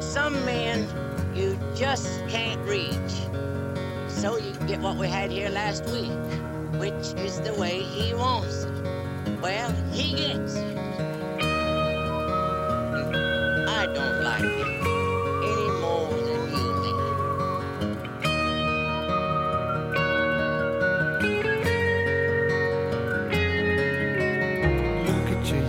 Some 0.00 0.44
men 0.44 0.88
you 1.34 1.56
just 1.76 2.08
can't 2.28 2.60
reach. 2.66 3.14
So 4.08 4.36
you 4.38 4.52
get 4.66 4.80
what 4.80 4.96
we 4.96 5.06
had 5.06 5.30
here 5.30 5.48
last 5.48 5.84
week, 5.86 6.10
which 6.80 7.14
is 7.24 7.38
the 7.40 7.54
way 7.54 7.82
he 7.82 8.14
wants 8.14 8.64
it. 8.64 8.72
Well, 9.40 9.70
he 9.92 10.14
gets 10.16 10.53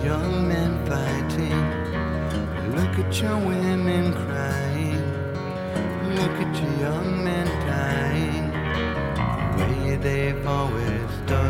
young 0.06 0.46
men 0.46 0.72
fighting. 0.86 1.62
Look 2.76 2.94
at 3.02 3.20
your 3.20 3.38
women 3.38 4.12
crying. 4.12 5.02
Look 6.18 6.36
at 6.44 6.52
your 6.60 6.74
young 6.86 7.24
men 7.24 7.46
dying. 7.66 8.46
The 9.56 9.64
way 9.66 9.96
they've 9.96 10.46
always 10.46 11.10
done. 11.26 11.45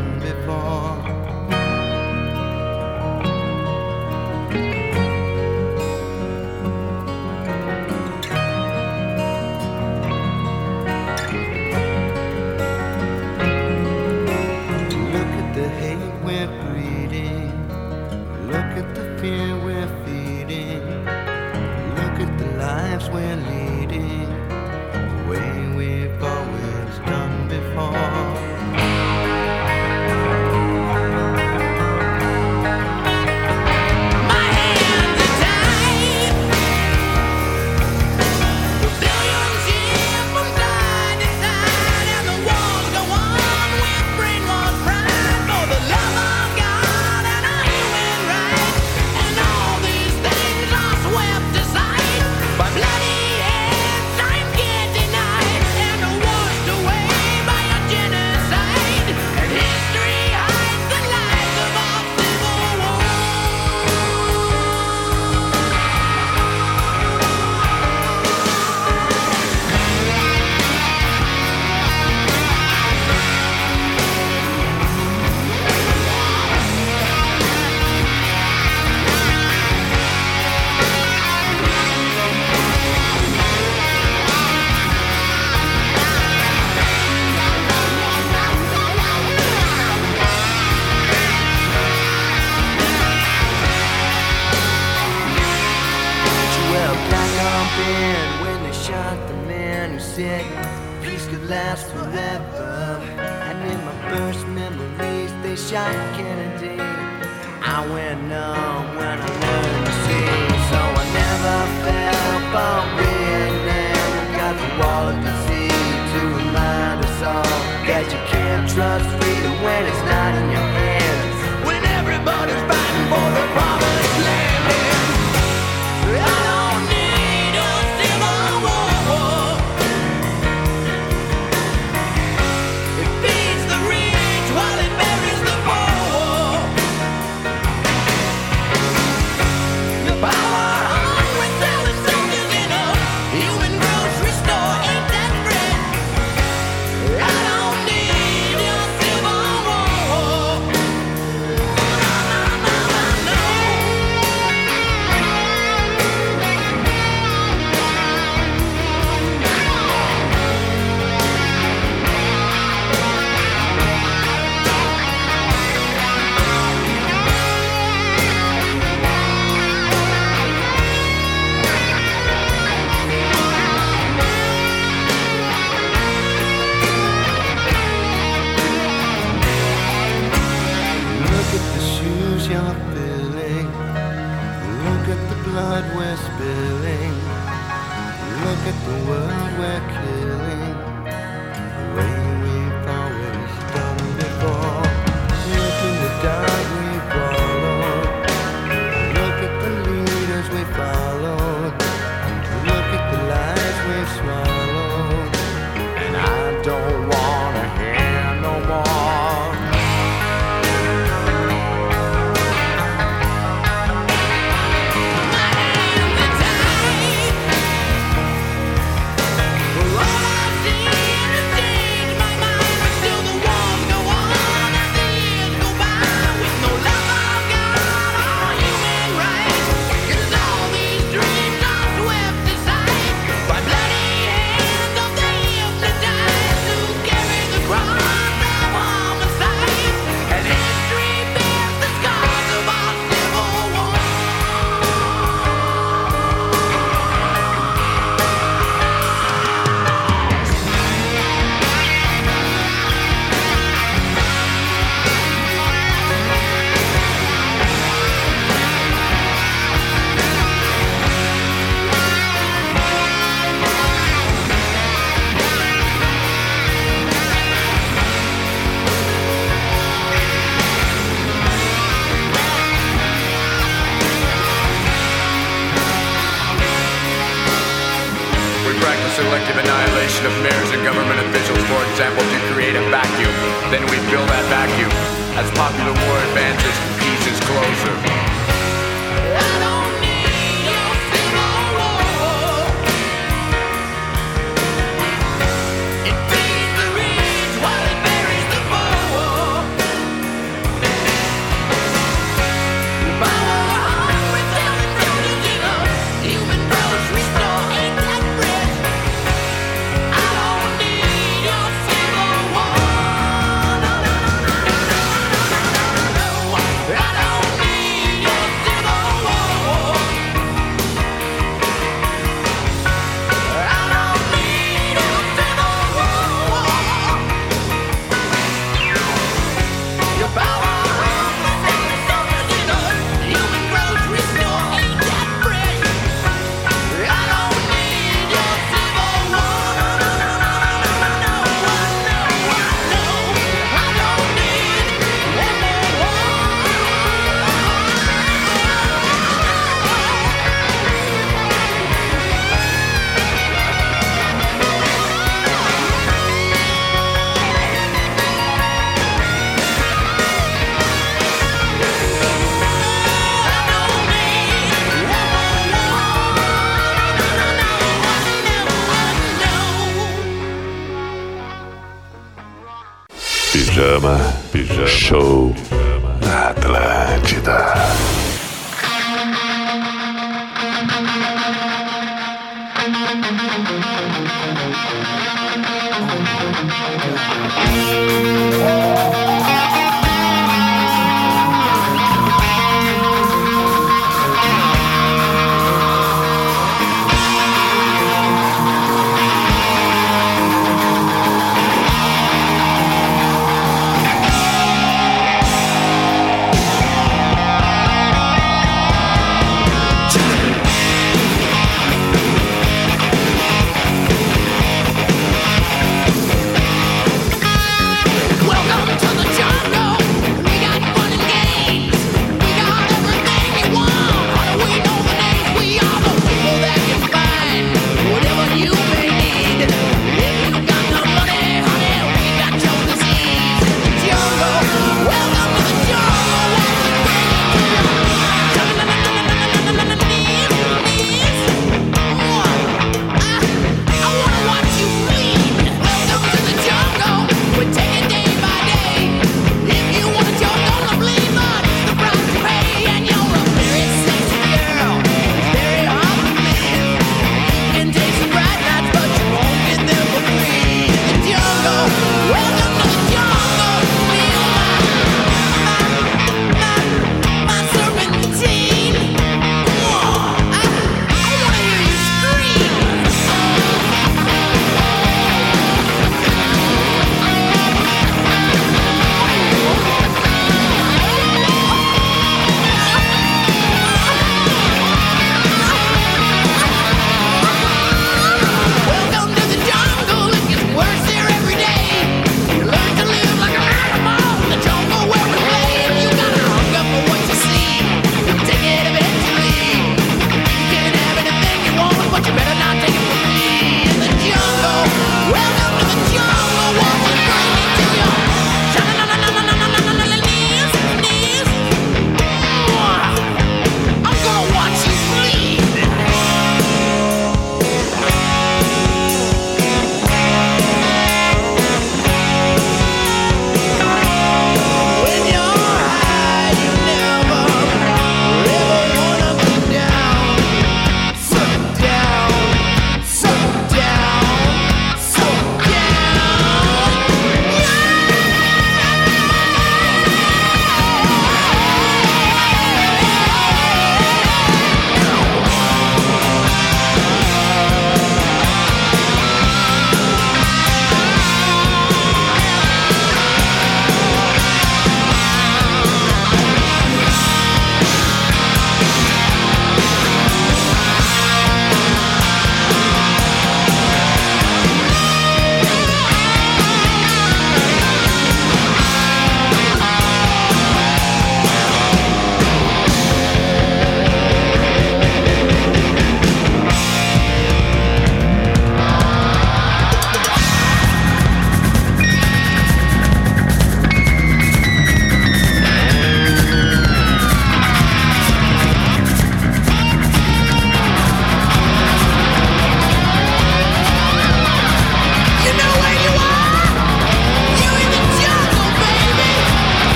first 204.07 204.46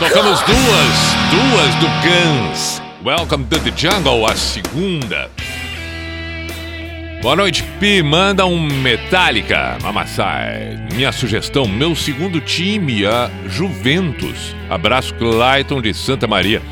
Colocamos 0.00 0.40
duas, 0.40 0.96
duas 1.30 1.74
do 1.74 1.86
Guns. 2.00 2.80
Welcome 3.04 3.44
to 3.50 3.60
the 3.60 3.70
Jungle, 3.76 4.24
a 4.24 4.34
segunda. 4.34 5.30
Boa 7.20 7.36
noite, 7.36 7.62
Pi. 7.78 8.02
Manda 8.02 8.46
um 8.46 8.58
Metallica, 8.58 9.76
Mamassai. 9.82 10.88
Minha 10.94 11.12
sugestão, 11.12 11.68
meu 11.68 11.94
segundo 11.94 12.40
time, 12.40 13.04
a 13.04 13.30
Juventus. 13.46 14.56
Abraço, 14.70 15.14
Clayton 15.16 15.82
de 15.82 15.92
Santa 15.92 16.26
Maria. 16.26 16.62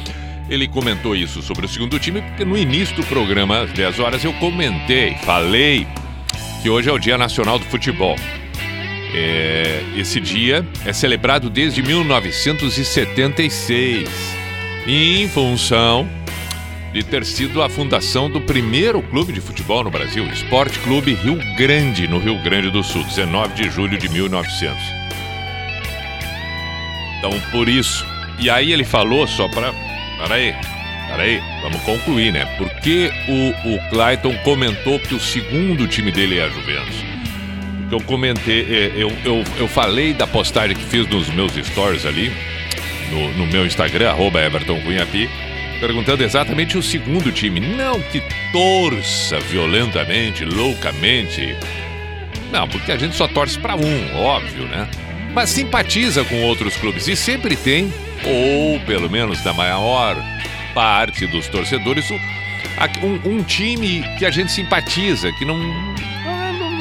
Ele 0.49 0.67
comentou 0.67 1.15
isso 1.15 1.43
sobre 1.43 1.67
o 1.67 1.69
segundo 1.69 1.99
time, 1.99 2.23
porque 2.23 2.47
no 2.47 2.57
início 2.57 2.97
do 2.97 3.05
programa, 3.05 3.61
às 3.61 3.73
10 3.73 4.01
horas, 4.01 4.25
eu 4.25 4.33
comentei, 4.33 5.17
falei 5.17 5.87
que 6.63 6.71
hoje 6.71 6.89
é 6.89 6.93
o 6.95 6.99
Dia 6.99 7.19
Nacional 7.19 7.59
do 7.59 7.67
Futebol. 7.67 8.17
É, 9.15 9.83
esse 9.97 10.21
dia 10.21 10.67
é 10.85 10.93
celebrado 10.93 11.49
desde 11.49 11.83
1976, 11.83 14.07
em 14.87 15.27
função 15.29 16.07
de 16.93 17.03
ter 17.03 17.25
sido 17.25 17.63
a 17.63 17.69
fundação 17.69 18.31
do 18.31 18.41
primeiro 18.41 19.03
clube 19.03 19.33
de 19.33 19.41
futebol 19.41 19.85
no 19.85 19.91
Brasil, 19.91 20.27
Esporte 20.27 20.79
Clube 20.81 21.15
Rio 21.15 21.39
Grande, 21.57 22.09
no 22.09 22.19
Rio 22.19 22.43
Grande 22.43 22.71
do 22.71 22.83
Sul, 22.83 23.05
19 23.05 23.55
de 23.55 23.71
julho 23.71 23.99
de 23.99 24.09
1900. 24.09 24.77
Então, 27.19 27.31
por 27.51 27.69
isso. 27.69 28.07
E 28.39 28.49
aí 28.49 28.73
ele 28.73 28.85
falou 28.85 29.27
só 29.27 29.49
para. 29.49 29.73
Peraí, 30.19 30.55
peraí, 31.09 31.43
vamos 31.63 31.81
concluir, 31.83 32.33
né? 32.33 32.47
Porque 32.57 33.11
o, 33.29 33.75
o 33.75 33.91
Clayton 33.91 34.35
comentou 34.45 34.99
que 35.01 35.15
o 35.15 35.21
segundo 35.21 35.87
time 35.87 36.11
dele 36.11 36.39
é 36.39 36.45
a 36.45 36.49
Juventus. 36.49 37.18
Eu 37.91 38.01
comentei, 38.01 38.61
é, 38.61 38.93
eu, 38.97 39.11
eu, 39.25 39.45
eu 39.59 39.69
falei 39.69 40.13
da 40.13 40.27
postagem 40.27 40.77
que 40.77 40.85
fiz 40.85 41.07
nos 41.09 41.29
meus 41.31 41.53
stories 41.55 42.05
ali, 42.05 42.31
no, 43.11 43.33
no 43.39 43.47
meu 43.47 43.65
Instagram, 43.65 44.11
arroba 44.11 44.41
Everton 44.41 44.79
perguntando 45.81 46.23
exatamente 46.23 46.77
o 46.77 46.83
segundo 46.83 47.33
time. 47.33 47.61
Não 47.61 48.01
que 48.01 48.23
torça 48.53 49.39
violentamente, 49.41 50.45
loucamente. 50.45 51.57
Não, 52.53 52.69
porque 52.69 52.93
a 52.93 52.97
gente 52.97 53.15
só 53.15 53.29
torce 53.29 53.59
para 53.59 53.77
um, 53.77 54.17
óbvio, 54.17 54.65
né? 54.67 54.89
Mas 55.33 55.51
simpatiza 55.51 56.25
com 56.25 56.43
outros 56.43 56.77
clubes 56.77 57.07
e 57.07 57.15
sempre 57.15 57.57
tem, 57.57 57.93
ou 58.25 58.81
pelo 58.81 59.09
menos 59.09 59.43
da 59.43 59.53
maior 59.53 60.17
parte 60.75 61.27
dos 61.27 61.49
torcedores, 61.49 62.11
um, 62.11 63.31
um 63.31 63.43
time 63.43 64.05
que 64.19 64.25
a 64.25 64.31
gente 64.31 64.51
simpatiza, 64.51 65.31
que 65.33 65.45
não, 65.45 65.59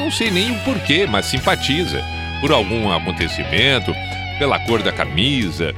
não, 0.07 0.11
sei 0.11 0.31
nem 0.31 0.51
o 0.51 0.59
porquê, 0.59 1.05
mas 1.05 1.25
simpatiza 1.25 2.01
por 2.39 2.49
algum 2.51 2.89
acontecimento, 2.89 3.93
pela 4.39 4.57
cor 4.57 4.81
da 4.81 4.91
camisa, 4.91 5.75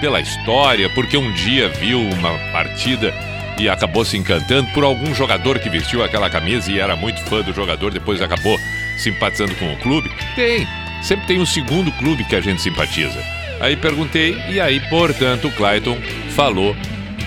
pela 0.00 0.20
história, 0.20 0.88
porque 0.90 1.16
um 1.16 1.32
dia 1.32 1.68
viu 1.68 2.00
uma 2.00 2.38
partida 2.52 3.12
e 3.58 3.68
acabou 3.68 4.04
se 4.04 4.16
encantando 4.16 4.70
por 4.72 4.84
algum 4.84 5.12
jogador 5.12 5.58
que 5.58 5.68
vestiu 5.68 6.04
aquela 6.04 6.30
camisa 6.30 6.70
e 6.70 6.78
era 6.78 6.94
muito 6.94 7.20
fã 7.22 7.42
do 7.42 7.52
jogador, 7.52 7.92
depois 7.92 8.22
acabou 8.22 8.56
simpatizando 8.98 9.54
com 9.56 9.72
o 9.72 9.76
clube. 9.78 10.08
Tem, 10.36 10.66
sempre 11.02 11.26
tem 11.26 11.40
um 11.40 11.46
segundo 11.46 11.90
clube 11.98 12.24
que 12.24 12.36
a 12.36 12.40
gente 12.40 12.62
simpatiza. 12.62 13.20
Aí 13.60 13.76
perguntei, 13.76 14.36
e 14.48 14.60
aí, 14.60 14.78
portanto, 14.88 15.48
o 15.48 15.52
Clayton 15.52 15.98
falou 16.30 16.76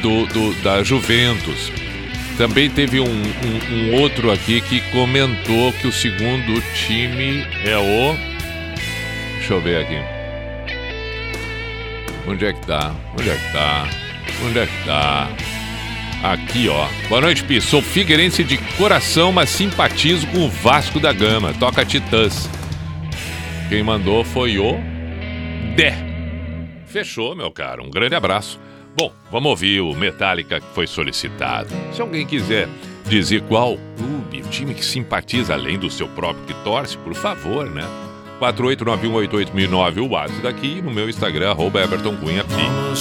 do, 0.02 0.26
do 0.28 0.54
da 0.62 0.84
Juventus. 0.84 1.70
Também 2.38 2.70
teve 2.70 3.00
um, 3.00 3.06
um, 3.06 3.76
um 3.76 4.02
outro 4.02 4.32
aqui 4.32 4.60
que 4.60 4.82
comentou 4.92 5.72
que 5.74 5.88
o 5.88 5.92
segundo 5.92 6.62
time 6.74 7.46
é 7.64 7.78
o. 7.78 8.16
Deixa 9.38 9.54
eu 9.54 9.62
ver 9.62 9.82
aqui. 9.82 9.98
Onde 12.28 12.46
é 12.46 12.54
que 12.54 12.66
tá? 12.66 12.94
Onde 13.14 13.30
é 13.30 13.36
que 13.36 13.54
tá? 13.54 13.88
Onde 14.44 14.60
é 14.60 14.66
que 14.66 14.86
tá? 14.86 15.30
Aqui, 16.24 16.68
ó. 16.68 16.88
Boa 17.08 17.22
noite, 17.22 17.44
Pi. 17.44 17.62
Sou 17.62 17.82
figueirense 17.82 18.44
de 18.44 18.58
coração, 18.78 19.32
mas 19.32 19.50
simpatizo 19.50 20.28
com 20.28 20.40
o 20.46 20.50
Vasco 20.50 21.00
da 21.00 21.14
Gama. 21.14 21.54
Toca 21.54 21.86
Titãs. 21.86 22.50
Quem 23.70 23.84
mandou 23.84 24.24
foi 24.26 24.58
o 24.58 24.74
Dé. 25.76 25.96
Fechou, 26.86 27.36
meu 27.36 27.52
caro. 27.52 27.84
Um 27.84 27.92
grande 27.92 28.16
abraço. 28.16 28.60
Bom, 28.96 29.12
vamos 29.30 29.50
ouvir 29.50 29.82
o 29.82 29.94
Metallica 29.94 30.62
que 30.62 30.68
foi 30.74 30.88
solicitado. 30.88 31.70
Se 31.92 32.02
alguém 32.02 32.26
quiser 32.26 32.70
dizer 33.06 33.42
qual 33.42 33.78
clube, 33.98 34.42
o 34.42 34.50
time 34.50 34.74
que 34.74 34.86
simpatiza 34.86 35.54
além 35.54 35.78
do 35.78 35.90
seu 35.90 36.08
próprio 36.08 36.46
que 36.46 36.54
torce, 36.64 36.98
por 36.98 37.14
favor, 37.14 37.70
né? 37.70 37.84
489188009, 38.40 39.98
o 39.98 40.10
WhatsApp 40.10 40.42
daqui 40.42 40.82
no 40.82 40.92
meu 40.92 41.10
Instagram, 41.10 41.52
arroba 41.52 41.82
Everton 41.82 42.16
Cunha 42.16 42.44
Pi. 42.44 42.96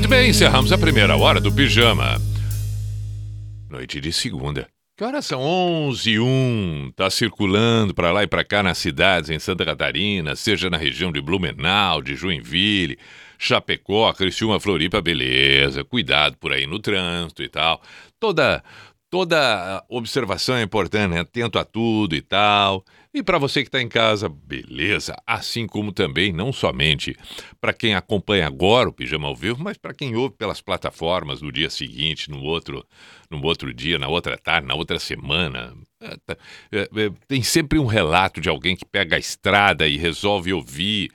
Muito 0.00 0.08
bem, 0.08 0.30
encerramos 0.30 0.72
a 0.72 0.78
primeira 0.78 1.14
hora 1.14 1.38
do 1.38 1.52
Pijama. 1.52 2.18
Noite 3.68 4.00
de 4.00 4.10
segunda. 4.10 4.66
Que 4.96 5.04
horas 5.04 5.26
são? 5.26 5.42
11 5.42 6.10
e 6.12 6.18
1. 6.18 6.92
Tá 6.96 7.10
circulando 7.10 7.92
para 7.92 8.10
lá 8.10 8.22
e 8.22 8.26
para 8.26 8.42
cá 8.42 8.62
nas 8.62 8.78
cidades 8.78 9.28
em 9.28 9.38
Santa 9.38 9.62
Catarina, 9.62 10.34
seja 10.34 10.70
na 10.70 10.78
região 10.78 11.12
de 11.12 11.20
Blumenau, 11.20 12.00
de 12.00 12.16
Joinville, 12.16 12.98
Chapecó, 13.38 14.10
Criciúma, 14.14 14.58
Floripa, 14.58 15.02
beleza. 15.02 15.84
Cuidado 15.84 16.38
por 16.38 16.50
aí 16.50 16.66
no 16.66 16.78
trânsito 16.78 17.42
e 17.42 17.48
tal. 17.50 17.82
Toda 18.18 18.64
toda 19.10 19.84
observação 19.86 20.56
é 20.56 20.62
importante, 20.62 21.10
né? 21.12 21.20
Atento 21.20 21.58
a 21.58 21.64
tudo 21.64 22.16
e 22.16 22.22
tal. 22.22 22.86
E 23.12 23.24
para 23.24 23.38
você 23.38 23.62
que 23.62 23.68
está 23.68 23.82
em 23.82 23.88
casa, 23.88 24.28
beleza. 24.28 25.16
Assim 25.26 25.66
como 25.66 25.92
também, 25.92 26.32
não 26.32 26.52
somente 26.52 27.16
para 27.60 27.72
quem 27.72 27.92
acompanha 27.94 28.46
agora 28.46 28.88
o 28.88 28.92
Pijama 28.92 29.26
ao 29.26 29.34
vivo, 29.34 29.60
mas 29.60 29.76
para 29.76 29.92
quem 29.92 30.14
ouve 30.14 30.36
pelas 30.36 30.60
plataformas 30.60 31.42
no 31.42 31.50
dia 31.50 31.68
seguinte, 31.68 32.30
no 32.30 32.40
outro, 32.40 32.86
no 33.28 33.42
outro 33.44 33.74
dia, 33.74 33.98
na 33.98 34.06
outra 34.06 34.38
tarde, 34.38 34.68
na 34.68 34.74
outra 34.76 35.00
semana. 35.00 35.74
É, 36.00 36.16
tá- 36.24 36.36
é, 36.70 36.82
é, 36.82 37.10
tem 37.26 37.42
sempre 37.42 37.80
um 37.80 37.86
relato 37.86 38.40
de 38.40 38.48
alguém 38.48 38.76
que 38.76 38.84
pega 38.84 39.16
a 39.16 39.18
estrada 39.18 39.88
e 39.88 39.96
resolve 39.96 40.52
ouvir 40.52 41.10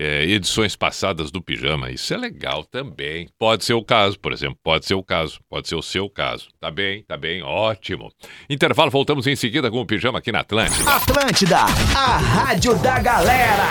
é, 0.00 0.24
edições 0.24 0.76
passadas 0.76 1.32
do 1.32 1.42
Pijama. 1.42 1.90
Isso 1.90 2.14
é 2.14 2.16
legal 2.16 2.64
também. 2.64 3.28
Pode 3.36 3.64
ser 3.64 3.74
o 3.74 3.82
caso, 3.82 4.16
por 4.20 4.32
exemplo. 4.32 4.56
Pode 4.62 4.86
ser 4.86 4.94
o 4.94 5.02
caso. 5.02 5.40
Pode 5.50 5.66
ser 5.66 5.74
o 5.74 5.82
seu 5.82 6.08
caso. 6.08 6.48
Tá 6.60 6.70
bem, 6.70 7.02
tá 7.02 7.16
bem. 7.16 7.42
Ótimo. 7.42 8.12
Intervalo, 8.48 8.92
voltamos 8.92 9.26
em 9.26 9.34
seguida 9.34 9.68
com 9.72 9.80
o 9.80 9.86
Pijama 9.86 10.20
aqui 10.20 10.30
na 10.30 10.40
Atlântida. 10.40 10.88
Atlântida, 10.88 11.58
a 11.58 12.16
rádio 12.16 12.78
da 12.78 13.00
galera. 13.00 13.66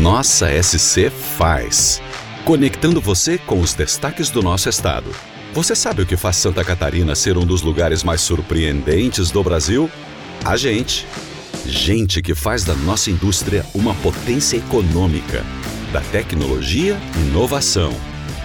Nossa 0.00 0.46
SC 0.62 1.10
faz. 1.10 2.00
Conectando 2.44 3.00
você 3.00 3.38
com 3.38 3.58
os 3.58 3.74
destaques 3.74 4.30
do 4.30 4.40
nosso 4.40 4.68
estado. 4.68 5.10
Você 5.52 5.74
sabe 5.74 6.02
o 6.02 6.06
que 6.06 6.16
faz 6.16 6.36
Santa 6.36 6.62
Catarina 6.62 7.16
ser 7.16 7.36
um 7.36 7.44
dos 7.44 7.62
lugares 7.62 8.04
mais 8.04 8.20
surpreendentes 8.20 9.32
do 9.32 9.42
Brasil? 9.42 9.90
A 10.44 10.56
gente. 10.56 11.04
Gente 11.68 12.22
que 12.22 12.34
faz 12.34 12.64
da 12.64 12.74
nossa 12.74 13.10
indústria 13.10 13.66
uma 13.74 13.94
potência 13.96 14.56
econômica. 14.56 15.44
Da 15.92 16.00
tecnologia, 16.00 16.96
inovação. 17.16 17.92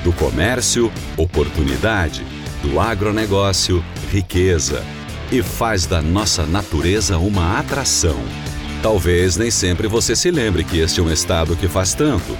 Do 0.03 0.11
comércio, 0.11 0.91
oportunidade. 1.15 2.25
Do 2.63 2.79
agronegócio, 2.79 3.83
riqueza. 4.11 4.83
E 5.31 5.43
faz 5.43 5.85
da 5.85 6.01
nossa 6.01 6.45
natureza 6.45 7.19
uma 7.19 7.59
atração. 7.59 8.19
Talvez 8.81 9.37
nem 9.37 9.51
sempre 9.51 9.87
você 9.87 10.15
se 10.15 10.31
lembre 10.31 10.63
que 10.63 10.79
este 10.79 10.99
é 10.99 11.03
um 11.03 11.11
estado 11.11 11.55
que 11.55 11.67
faz 11.67 11.93
tanto. 11.93 12.35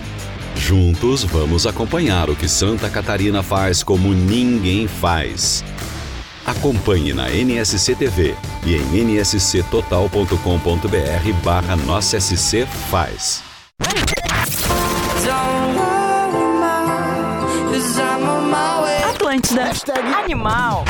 Juntos 0.56 1.24
vamos 1.24 1.68
acompanhar 1.68 2.30
o 2.30 2.36
que 2.36 2.48
Santa 2.48 2.90
Catarina 2.90 3.44
faz 3.44 3.84
como 3.84 4.14
ninguém 4.14 4.88
faz. 4.88 5.64
Acompanhe 6.46 7.14
na 7.14 7.30
NSC 7.30 7.96
TV 7.96 8.36
e 8.66 8.76
em 8.76 9.22
nsctotal.com.br 9.22 11.34
barra 11.44 11.76
Nossa 11.76 12.20
SC 12.20 12.66
Faz. 12.90 13.44
Atlântida, 19.10 19.72
animal. 20.24 20.84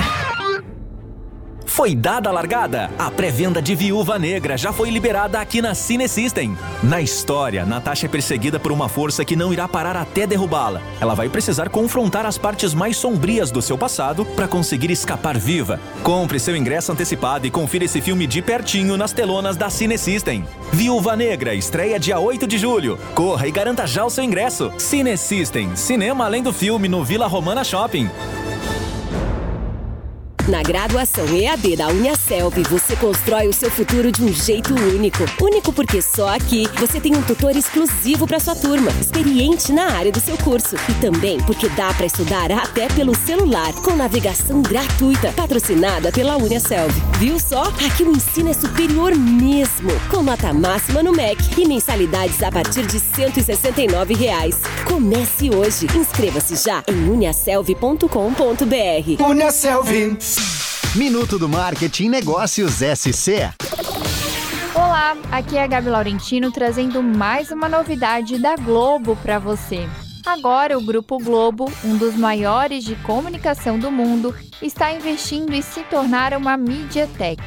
Foi 1.71 1.95
dada 1.95 2.29
a 2.29 2.33
largada? 2.33 2.91
A 2.99 3.09
pré-venda 3.09 3.61
de 3.61 3.73
Viúva 3.73 4.19
Negra 4.19 4.57
já 4.57 4.73
foi 4.73 4.89
liberada 4.89 5.39
aqui 5.39 5.61
na 5.61 5.73
Cine 5.73 6.05
System. 6.05 6.57
Na 6.83 6.99
história, 6.99 7.65
Natasha 7.65 8.07
é 8.07 8.09
perseguida 8.09 8.59
por 8.59 8.73
uma 8.73 8.89
força 8.89 9.23
que 9.23 9.37
não 9.37 9.53
irá 9.53 9.69
parar 9.69 9.95
até 9.95 10.27
derrubá-la. 10.27 10.81
Ela 10.99 11.15
vai 11.15 11.29
precisar 11.29 11.69
confrontar 11.69 12.25
as 12.25 12.37
partes 12.37 12.73
mais 12.73 12.97
sombrias 12.97 13.51
do 13.51 13.61
seu 13.61 13.77
passado 13.77 14.25
para 14.25 14.49
conseguir 14.49 14.91
escapar 14.91 15.37
viva. 15.37 15.79
Compre 16.03 16.41
seu 16.41 16.57
ingresso 16.57 16.91
antecipado 16.91 17.47
e 17.47 17.49
confira 17.49 17.85
esse 17.85 18.01
filme 18.01 18.27
de 18.27 18.41
pertinho 18.41 18.97
nas 18.97 19.13
telonas 19.13 19.55
da 19.55 19.69
Cine 19.69 19.97
System. 19.97 20.45
Viúva 20.73 21.15
Negra 21.15 21.55
estreia 21.55 21.97
dia 21.97 22.19
8 22.19 22.47
de 22.47 22.57
julho. 22.57 22.99
Corra 23.15 23.47
e 23.47 23.51
garanta 23.51 23.87
já 23.87 24.03
o 24.03 24.09
seu 24.09 24.25
ingresso. 24.25 24.73
Cine 24.77 25.15
System, 25.15 25.73
cinema 25.77 26.25
além 26.25 26.43
do 26.43 26.51
filme 26.51 26.89
no 26.89 27.01
Vila 27.01 27.27
Romana 27.27 27.63
Shopping. 27.63 28.09
Na 30.47 30.63
graduação 30.63 31.25
EAD 31.27 31.75
da 31.75 31.89
Uniaselv, 31.89 32.63
você 32.63 32.95
constrói 32.95 33.47
o 33.47 33.53
seu 33.53 33.69
futuro 33.69 34.11
de 34.11 34.23
um 34.23 34.33
jeito 34.33 34.73
único. 34.73 35.23
Único 35.39 35.71
porque 35.71 36.01
só 36.01 36.29
aqui 36.29 36.67
você 36.79 36.99
tem 36.99 37.15
um 37.15 37.21
tutor 37.21 37.55
exclusivo 37.55 38.25
para 38.25 38.39
sua 38.39 38.55
turma, 38.55 38.89
experiente 38.99 39.71
na 39.71 39.91
área 39.91 40.11
do 40.11 40.19
seu 40.19 40.35
curso. 40.37 40.75
E 40.89 40.93
também 40.95 41.39
porque 41.43 41.69
dá 41.69 41.93
para 41.93 42.07
estudar 42.07 42.51
até 42.51 42.87
pelo 42.87 43.15
celular, 43.15 43.71
com 43.83 43.95
navegação 43.95 44.63
gratuita, 44.63 45.31
patrocinada 45.33 46.11
pela 46.11 46.37
Uniaselv. 46.37 46.91
Viu 47.19 47.39
só? 47.39 47.65
Aqui 47.85 48.03
o 48.03 48.11
ensino 48.11 48.49
é 48.49 48.53
superior 48.53 49.15
mesmo, 49.15 49.91
com 50.09 50.23
nota 50.23 50.51
máxima 50.51 51.03
no 51.03 51.11
MEC 51.11 51.61
e 51.61 51.67
mensalidades 51.67 52.41
a 52.41 52.51
partir 52.51 52.87
de 52.87 52.99
169 52.99 54.15
reais. 54.15 54.59
Comece 54.85 55.53
hoje. 55.53 55.85
Inscreva-se 55.95 56.55
já 56.55 56.83
em 56.87 57.09
uniaselv.com.br. 57.09 59.23
Uniaselv. 59.23 60.17
Minuto 60.95 61.39
do 61.39 61.47
Marketing 61.47 62.09
Negócios 62.09 62.75
SC. 62.75 63.53
Olá, 64.75 65.15
aqui 65.31 65.57
é 65.57 65.63
a 65.63 65.67
Gabi 65.67 65.89
Laurentino 65.89 66.51
trazendo 66.51 67.01
mais 67.01 67.51
uma 67.51 67.69
novidade 67.69 68.37
da 68.37 68.55
Globo 68.55 69.15
para 69.15 69.39
você. 69.39 69.87
Agora, 70.25 70.77
o 70.77 70.81
Grupo 70.81 71.17
Globo, 71.17 71.71
um 71.83 71.97
dos 71.97 72.15
maiores 72.15 72.83
de 72.83 72.95
comunicação 72.97 73.79
do 73.79 73.91
mundo, 73.91 74.35
está 74.61 74.91
investindo 74.91 75.53
em 75.53 75.61
se 75.61 75.81
tornar 75.83 76.33
uma 76.33 76.55
MediaTek, 76.57 77.41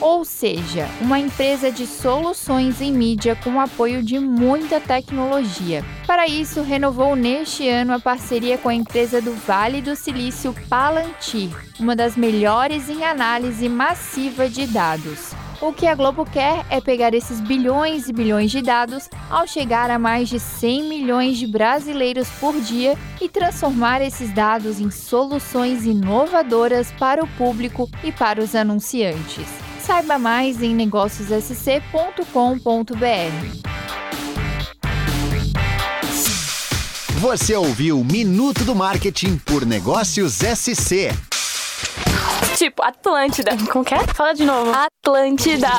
ou 0.00 0.24
seja, 0.24 0.88
uma 1.00 1.18
empresa 1.18 1.70
de 1.70 1.86
soluções 1.86 2.80
em 2.80 2.92
mídia 2.92 3.36
com 3.36 3.60
apoio 3.60 4.02
de 4.02 4.18
muita 4.18 4.80
tecnologia. 4.80 5.84
Para 6.06 6.26
isso, 6.26 6.62
renovou 6.62 7.14
neste 7.14 7.68
ano 7.68 7.92
a 7.92 8.00
parceria 8.00 8.56
com 8.56 8.68
a 8.68 8.74
empresa 8.74 9.20
do 9.20 9.32
Vale 9.32 9.82
do 9.82 9.94
Silício 9.94 10.54
Palantir, 10.68 11.50
uma 11.78 11.94
das 11.94 12.16
melhores 12.16 12.88
em 12.88 13.04
análise 13.04 13.68
massiva 13.68 14.48
de 14.48 14.66
dados. 14.66 15.34
O 15.60 15.74
que 15.74 15.86
a 15.86 15.94
Globo 15.94 16.24
quer 16.24 16.64
é 16.70 16.80
pegar 16.80 17.12
esses 17.12 17.38
bilhões 17.38 18.08
e 18.08 18.14
bilhões 18.14 18.50
de 18.50 18.62
dados 18.62 19.10
ao 19.28 19.46
chegar 19.46 19.90
a 19.90 19.98
mais 19.98 20.26
de 20.30 20.40
100 20.40 20.84
milhões 20.84 21.36
de 21.36 21.46
brasileiros 21.46 22.30
por 22.40 22.58
dia 22.58 22.96
e 23.20 23.28
transformar 23.28 24.00
esses 24.00 24.32
dados 24.32 24.80
em 24.80 24.90
soluções 24.90 25.84
inovadoras 25.84 26.90
para 26.92 27.22
o 27.22 27.28
público 27.36 27.90
e 28.02 28.10
para 28.10 28.40
os 28.40 28.54
anunciantes. 28.54 29.69
Saiba 29.90 30.20
mais 30.20 30.62
em 30.62 30.72
negóciossc.com.br. 30.72 32.22
Você 37.18 37.56
ouviu 37.56 38.04
Minuto 38.04 38.64
do 38.64 38.72
Marketing 38.72 39.36
por 39.38 39.66
Negócios 39.66 40.34
SC. 40.34 41.12
Tipo, 42.56 42.84
Atlântida. 42.84 43.56
Como 43.72 43.84
que 43.84 43.92
é? 43.92 44.06
Fala 44.14 44.32
de 44.32 44.44
novo. 44.44 44.70
Atlântida. 44.70 45.70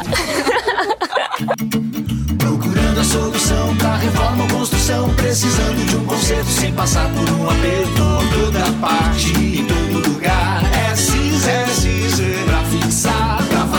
Procurando 2.37 2.99
a 2.99 3.03
solução 3.05 3.77
pra 3.77 3.95
reforma 3.95 4.43
ou 4.43 4.49
construção 4.49 5.15
Precisando 5.15 5.85
de 5.85 5.95
um 5.95 6.05
conserto 6.05 6.49
sem 6.49 6.73
passar 6.73 7.09
por 7.13 7.29
um 7.29 7.49
aperto 7.49 8.03
toda 8.33 8.73
parte, 8.81 9.31
em 9.31 9.65
todo 9.65 10.09
lugar 10.09 10.70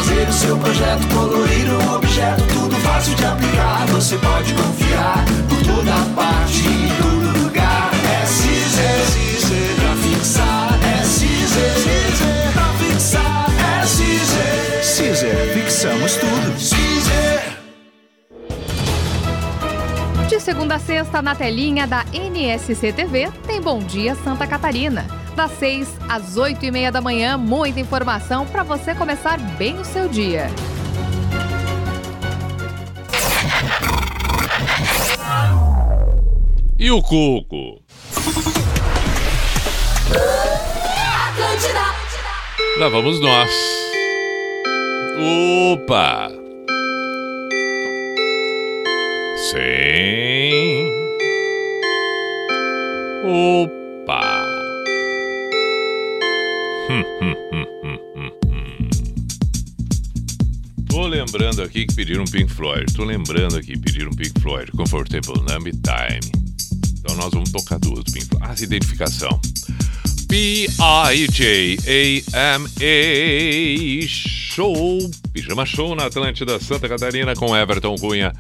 fazer 0.03 0.29
o 0.29 0.33
seu 0.33 0.59
projeto 0.59 1.09
Colorir 1.09 1.71
um 1.73 1.95
objeto, 1.95 2.43
tudo 2.53 2.77
fácil 2.77 3.15
de 3.15 3.25
aplicar 3.25 3.87
Você 3.89 4.19
pode 4.19 4.53
confiar 4.55 5.25
Por 5.49 5.63
toda 5.63 5.93
parte, 6.15 6.67
em 6.67 6.89
todo 7.01 7.45
lugar 7.45 7.91
É 8.23 8.27
Cizer, 8.27 9.07
Cizer 9.07 9.77
Pra 9.77 9.97
fixar, 9.97 10.79
é 10.83 11.05
Cizer, 11.05 11.75
Cizer 11.75 12.53
Pra 12.53 12.69
fixar, 12.75 13.47
é 13.81 13.87
Cizer 13.87 14.83
Cizer, 14.83 15.53
fixamos 15.55 16.17
tudo. 16.17 16.59
Cizer 16.59 17.59
De 20.29 20.41
segunda 20.41 20.77
a 20.77 20.79
sexta, 20.79 21.23
na 21.23 21.35
telinha 21.35 21.87
da 21.87 22.05
NSC 22.13 22.93
TV, 22.93 23.31
tem 23.47 23.61
Bom 23.61 23.79
Dia 23.81 24.15
Santa 24.15 24.47
Catarina. 24.47 25.22
Das 25.35 25.53
6 25.53 25.89
às 26.09 26.37
8 26.37 26.65
e 26.65 26.71
meia 26.71 26.93
da 26.93 27.01
manhã, 27.01 27.39
muita 27.39 27.81
informação 27.81 28.47
para 28.47 28.63
você 28.63 28.95
começar 28.95 29.39
bem 29.57 29.79
o 29.79 29.85
seu 29.85 30.09
dia. 30.09 30.51
E 36.79 36.91
o 36.91 37.01
Cuco? 37.01 37.81
Lá 42.79 42.89
vamos 42.89 43.21
nós. 43.21 43.51
Opa! 45.73 46.29
Sim. 49.37 50.91
Opa! 53.25 54.42
Tô 60.89 61.07
lembrando 61.07 61.63
aqui 61.63 61.87
que 61.87 61.95
pediram 61.95 62.25
Pink 62.25 62.53
Floyd. 62.53 62.93
Tô 62.93 63.05
lembrando 63.05 63.57
aqui 63.57 63.79
pediram 63.79 64.11
Pink 64.11 64.41
Floyd. 64.41 64.71
Comfortable 64.73 65.41
Number 65.41 65.73
Time. 65.73 66.21
Então 66.99 67.17
nós 67.17 67.31
vamos 67.33 67.51
tocar 67.51 67.79
duas 67.79 68.05
Pink 68.05 68.27
Floyd. 68.27 68.47
Ah, 68.47 68.55
identificação. 68.61 69.41
P-I-J-A-M-A 70.29 70.77
Show. 74.07 74.99
Pijama 75.33 75.65
Show 75.65 75.95
na 75.95 76.05
Atlântida 76.07 76.61
Santa 76.61 76.87
Catarina 76.89 77.35
com 77.35 77.57
Everton 77.57 77.95
Cunha. 77.97 78.35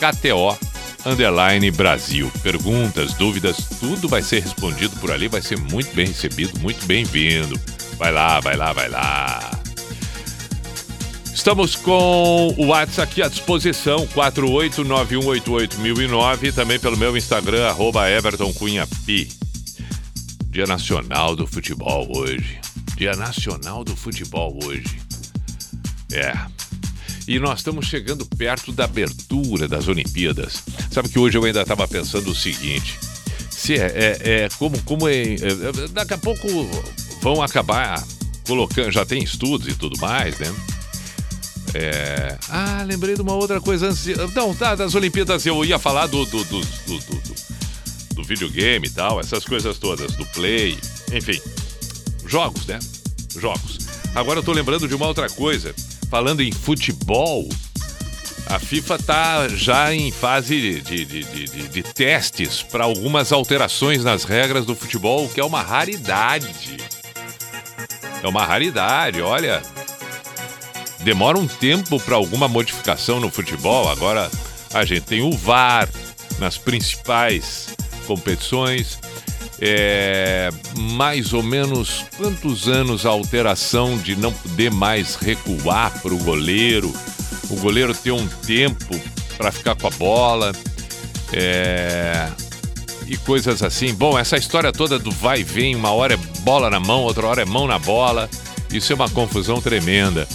KTO 0.00 0.58
underline 1.04 1.70
Brasil. 1.70 2.32
Perguntas, 2.42 3.12
dúvidas, 3.12 3.58
tudo 3.78 4.08
vai 4.08 4.22
ser 4.22 4.42
respondido 4.42 4.96
por 4.96 5.10
ali, 5.10 5.28
vai 5.28 5.42
ser 5.42 5.58
muito 5.58 5.94
bem 5.94 6.06
recebido, 6.06 6.58
muito 6.58 6.86
bem-vindo. 6.86 7.60
Vai 7.98 8.10
lá, 8.10 8.40
vai 8.40 8.56
lá, 8.56 8.72
vai 8.72 8.88
lá. 8.88 9.50
Estamos 11.34 11.76
com 11.76 12.54
o 12.56 12.68
WhatsApp 12.68 13.12
aqui 13.12 13.22
à 13.22 13.28
disposição, 13.28 14.08
489188009, 14.08 16.54
também 16.54 16.78
pelo 16.78 16.96
meu 16.96 17.14
Instagram, 17.14 17.68
arroba. 17.68 18.06
Dia 20.50 20.66
Nacional 20.66 21.36
do 21.36 21.46
Futebol 21.46 22.10
hoje. 22.16 22.65
Dia 22.96 23.12
Nacional 23.14 23.84
do 23.84 23.94
Futebol 23.94 24.58
hoje. 24.64 25.00
É. 26.12 26.34
E 27.28 27.38
nós 27.38 27.58
estamos 27.58 27.86
chegando 27.86 28.24
perto 28.24 28.72
da 28.72 28.84
abertura 28.84 29.66
das 29.68 29.88
Olimpíadas. 29.88 30.62
Sabe 30.90 31.08
que 31.08 31.18
hoje 31.18 31.36
eu 31.36 31.44
ainda 31.44 31.62
estava 31.62 31.86
pensando 31.88 32.30
o 32.30 32.34
seguinte: 32.34 32.98
se 33.50 33.74
é, 33.74 33.86
é, 33.86 34.18
é 34.44 34.48
como, 34.58 34.80
como 34.82 35.08
é, 35.08 35.34
é, 35.34 35.88
Daqui 35.92 36.14
a 36.14 36.18
pouco 36.18 36.46
vão 37.20 37.42
acabar 37.42 38.02
colocando. 38.46 38.90
Já 38.92 39.04
tem 39.04 39.22
estudos 39.22 39.66
e 39.68 39.74
tudo 39.74 39.98
mais, 40.00 40.38
né? 40.38 40.54
É... 41.74 42.38
Ah, 42.48 42.82
lembrei 42.86 43.14
de 43.16 43.20
uma 43.22 43.34
outra 43.34 43.60
coisa 43.60 43.88
antes. 43.88 44.06
Não, 44.34 44.54
tá, 44.54 44.74
das 44.74 44.94
Olimpíadas 44.94 45.44
eu 45.44 45.62
ia 45.64 45.78
falar 45.78 46.06
do, 46.06 46.24
do, 46.24 46.44
do, 46.44 46.60
do- 46.60 47.56
do 48.14 48.24
videogame 48.24 48.86
e 48.86 48.90
tal, 48.90 49.20
essas 49.20 49.44
coisas 49.44 49.76
todas, 49.76 50.12
do 50.12 50.24
play, 50.26 50.78
enfim. 51.12 51.38
Jogos, 52.26 52.66
né? 52.66 52.78
Jogos. 53.38 53.78
Agora 54.14 54.38
eu 54.38 54.42
tô 54.42 54.52
lembrando 54.52 54.88
de 54.88 54.94
uma 54.94 55.06
outra 55.06 55.28
coisa. 55.28 55.74
Falando 56.10 56.40
em 56.42 56.52
futebol, 56.52 57.48
a 58.46 58.58
FIFA 58.58 58.98
tá 58.98 59.48
já 59.48 59.92
em 59.94 60.10
fase 60.12 60.80
de, 60.80 61.04
de, 61.04 61.24
de, 61.24 61.68
de- 61.68 61.82
testes 61.82 62.62
para 62.62 62.84
algumas 62.84 63.32
alterações 63.32 64.04
nas 64.04 64.24
regras 64.24 64.64
do 64.64 64.74
futebol, 64.74 65.28
que 65.28 65.40
é 65.40 65.44
uma 65.44 65.62
raridade. 65.62 66.76
É 68.22 68.28
uma 68.28 68.44
raridade, 68.44 69.20
olha. 69.20 69.62
Demora 71.00 71.38
um 71.38 71.46
tempo 71.46 72.00
para 72.00 72.14
alguma 72.16 72.48
modificação 72.48 73.20
no 73.20 73.30
futebol. 73.30 73.88
Agora 73.88 74.30
a 74.72 74.84
gente 74.84 75.02
tem 75.02 75.22
o 75.22 75.30
VAR 75.32 75.88
nas 76.38 76.56
principais 76.56 77.68
competições. 78.06 78.98
É, 79.60 80.50
mais 80.76 81.32
ou 81.32 81.42
menos 81.42 82.04
quantos 82.16 82.68
anos 82.68 83.06
a 83.06 83.10
alteração 83.10 83.96
de 83.96 84.14
não 84.14 84.32
poder 84.32 84.70
mais 84.70 85.14
recuar 85.14 86.02
para 86.02 86.12
o 86.12 86.18
goleiro, 86.18 86.92
o 87.48 87.56
goleiro 87.56 87.94
ter 87.94 88.12
um 88.12 88.26
tempo 88.26 89.00
para 89.38 89.50
ficar 89.50 89.74
com 89.74 89.86
a 89.86 89.90
bola. 89.90 90.52
É, 91.32 92.28
e 93.06 93.16
coisas 93.16 93.62
assim. 93.62 93.94
Bom, 93.94 94.18
essa 94.18 94.36
história 94.36 94.72
toda 94.72 94.98
do 94.98 95.10
vai 95.10 95.40
e 95.40 95.44
vem, 95.44 95.74
uma 95.74 95.92
hora 95.92 96.14
é 96.14 96.16
bola 96.40 96.68
na 96.68 96.80
mão, 96.80 97.02
outra 97.02 97.26
hora 97.26 97.42
é 97.42 97.44
mão 97.44 97.66
na 97.66 97.78
bola. 97.78 98.28
Isso 98.72 98.92
é 98.92 98.96
uma 98.96 99.08
confusão 99.08 99.60
tremenda. 99.60 100.26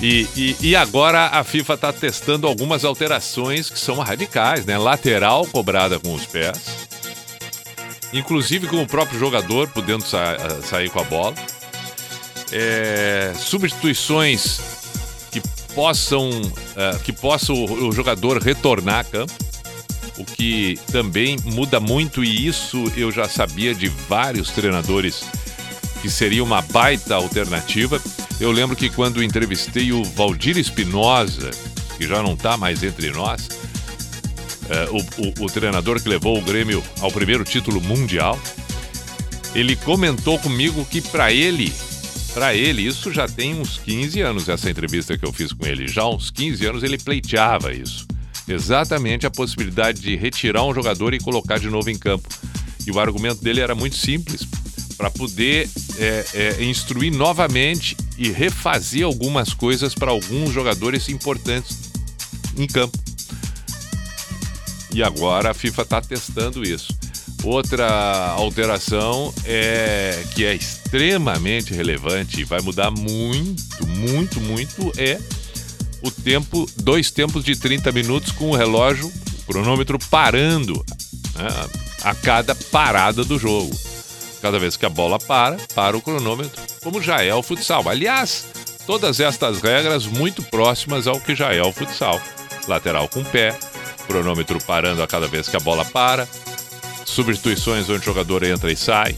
E, 0.00 0.26
e, 0.36 0.56
e 0.60 0.76
agora 0.76 1.26
a 1.26 1.44
FIFA 1.44 1.74
está 1.74 1.92
testando 1.92 2.46
algumas 2.46 2.84
alterações 2.84 3.70
que 3.70 3.78
são 3.78 3.98
radicais, 3.98 4.66
né? 4.66 4.76
Lateral 4.76 5.46
cobrada 5.46 5.98
com 6.00 6.12
os 6.12 6.26
pés, 6.26 6.58
inclusive 8.12 8.66
com 8.66 8.82
o 8.82 8.86
próprio 8.86 9.18
jogador 9.18 9.68
podendo 9.68 10.04
sa 10.04 10.36
sair 10.62 10.90
com 10.90 11.00
a 11.00 11.04
bola. 11.04 11.34
É, 12.50 13.32
substituições 13.38 14.60
que 15.30 15.40
possam, 15.74 16.28
uh, 16.28 16.98
que 17.02 17.12
possa 17.12 17.52
o, 17.52 17.88
o 17.88 17.92
jogador 17.92 18.42
retornar 18.42 19.00
a 19.00 19.04
campo 19.04 19.32
o 20.18 20.24
que 20.24 20.78
também 20.90 21.36
muda 21.44 21.80
muito, 21.80 22.22
e 22.24 22.46
isso 22.46 22.84
eu 22.96 23.10
já 23.10 23.28
sabia 23.28 23.74
de 23.74 23.88
vários 24.08 24.50
treinadores 24.50 25.24
que 26.00 26.10
seria 26.10 26.42
uma 26.42 26.60
baita 26.62 27.14
alternativa. 27.14 28.00
Eu 28.40 28.50
lembro 28.50 28.76
que 28.76 28.90
quando 28.90 29.22
entrevistei 29.22 29.92
o 29.92 30.02
Valdir 30.02 30.58
Espinosa, 30.58 31.50
que 31.96 32.06
já 32.06 32.22
não 32.22 32.34
está 32.34 32.56
mais 32.56 32.82
entre 32.82 33.10
nós, 33.10 33.48
o, 34.90 35.42
o, 35.42 35.44
o 35.44 35.50
treinador 35.50 36.00
que 36.00 36.08
levou 36.08 36.38
o 36.38 36.42
Grêmio 36.42 36.82
ao 37.00 37.10
primeiro 37.10 37.44
título 37.44 37.80
mundial, 37.80 38.38
ele 39.54 39.76
comentou 39.76 40.38
comigo 40.38 40.84
que 40.84 41.00
para 41.00 41.32
ele, 41.32 41.72
para 42.32 42.54
ele, 42.54 42.86
isso 42.86 43.12
já 43.12 43.28
tem 43.28 43.60
uns 43.60 43.78
15 43.78 44.20
anos, 44.20 44.48
essa 44.48 44.70
entrevista 44.70 45.18
que 45.18 45.24
eu 45.24 45.32
fiz 45.32 45.52
com 45.52 45.66
ele. 45.66 45.86
Já 45.88 46.06
uns 46.06 46.30
15 46.30 46.66
anos 46.66 46.82
ele 46.82 46.98
pleiteava 46.98 47.72
isso 47.72 48.06
exatamente 48.48 49.26
a 49.26 49.30
possibilidade 49.30 50.00
de 50.00 50.16
retirar 50.16 50.64
um 50.64 50.74
jogador 50.74 51.14
e 51.14 51.20
colocar 51.20 51.58
de 51.58 51.68
novo 51.68 51.90
em 51.90 51.98
campo. 51.98 52.28
E 52.86 52.90
o 52.90 52.98
argumento 52.98 53.42
dele 53.42 53.60
era 53.60 53.74
muito 53.74 53.96
simples, 53.96 54.46
para 54.96 55.10
poder 55.10 55.68
é, 55.98 56.24
é, 56.34 56.64
instruir 56.64 57.12
novamente 57.12 57.96
e 58.18 58.30
refazer 58.30 59.04
algumas 59.04 59.52
coisas 59.52 59.94
para 59.94 60.10
alguns 60.10 60.52
jogadores 60.52 61.08
importantes 61.08 61.90
em 62.56 62.66
campo. 62.66 62.96
E 64.92 65.02
agora 65.02 65.50
a 65.50 65.54
FIFA 65.54 65.82
está 65.82 66.00
testando 66.00 66.62
isso. 66.62 66.92
Outra 67.44 68.34
alteração 68.36 69.34
é 69.44 70.22
que 70.34 70.44
é 70.44 70.54
extremamente 70.54 71.74
relevante 71.74 72.40
e 72.40 72.44
vai 72.44 72.60
mudar 72.60 72.90
muito, 72.90 73.86
muito, 73.86 74.40
muito 74.40 74.92
é 74.96 75.18
o 76.02 76.10
tempo, 76.10 76.68
dois 76.76 77.10
tempos 77.10 77.44
de 77.44 77.56
30 77.56 77.90
minutos 77.92 78.32
com 78.32 78.50
o 78.50 78.56
relógio, 78.56 79.06
o 79.06 79.46
cronômetro 79.46 79.98
parando 80.10 80.84
né, 81.34 81.48
a 82.02 82.14
cada 82.14 82.54
parada 82.54 83.24
do 83.24 83.38
jogo. 83.38 83.74
Cada 84.40 84.58
vez 84.58 84.76
que 84.76 84.84
a 84.84 84.90
bola 84.90 85.18
para, 85.18 85.56
para 85.74 85.96
o 85.96 86.02
cronômetro, 86.02 86.60
como 86.82 87.00
já 87.00 87.22
é 87.22 87.32
o 87.32 87.42
futsal. 87.42 87.88
Aliás, 87.88 88.44
todas 88.86 89.20
estas 89.20 89.60
regras 89.60 90.06
muito 90.06 90.42
próximas 90.42 91.06
ao 91.06 91.20
que 91.20 91.34
já 91.34 91.52
é 91.52 91.62
o 91.62 91.72
futsal. 91.72 92.20
Lateral 92.66 93.08
com 93.08 93.22
pé, 93.22 93.56
cronômetro 94.02 94.58
parando 94.64 95.02
a 95.02 95.06
cada 95.06 95.26
vez 95.26 95.48
que 95.48 95.56
a 95.56 95.60
bola 95.60 95.84
para, 95.84 96.28
substituições 97.04 97.88
onde 97.88 98.00
o 98.00 98.04
jogador 98.04 98.42
entra 98.42 98.70
e 98.70 98.76
sai. 98.76 99.16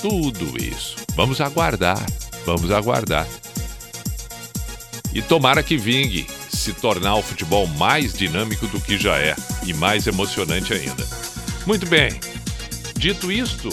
Tudo 0.00 0.62
isso. 0.62 0.96
Vamos 1.14 1.40
aguardar, 1.40 2.04
vamos 2.46 2.70
aguardar. 2.70 3.26
E 5.12 5.22
tomara 5.22 5.62
que 5.62 5.76
vingue 5.76 6.26
se 6.48 6.72
tornar 6.72 7.16
o 7.16 7.22
futebol 7.22 7.66
mais 7.66 8.12
dinâmico 8.12 8.66
do 8.66 8.80
que 8.80 8.98
já 8.98 9.16
é 9.18 9.34
e 9.64 9.72
mais 9.72 10.06
emocionante 10.06 10.72
ainda. 10.72 11.06
Muito 11.66 11.86
bem. 11.86 12.10
Dito 12.96 13.30
isto, 13.30 13.68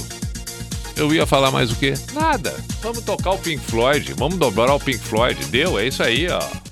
eu 0.96 1.14
ia 1.14 1.26
falar 1.26 1.52
mais 1.52 1.72
o 1.72 1.76
quê? 1.76 1.94
Nada. 2.14 2.56
Vamos 2.82 3.04
tocar 3.04 3.32
o 3.32 3.38
Pink 3.38 3.64
Floyd, 3.66 4.14
vamos 4.14 4.38
dobrar 4.38 4.74
o 4.74 4.80
Pink 4.80 5.00
Floyd. 5.00 5.44
Deu, 5.46 5.78
é 5.78 5.88
isso 5.88 6.02
aí, 6.02 6.28
ó. 6.30 6.65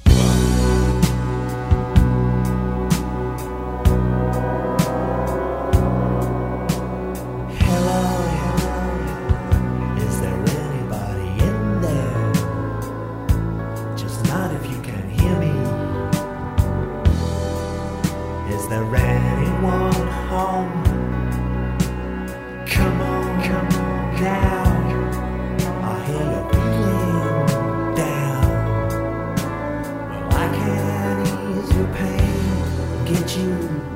get 33.06 33.36
you. 33.38 33.93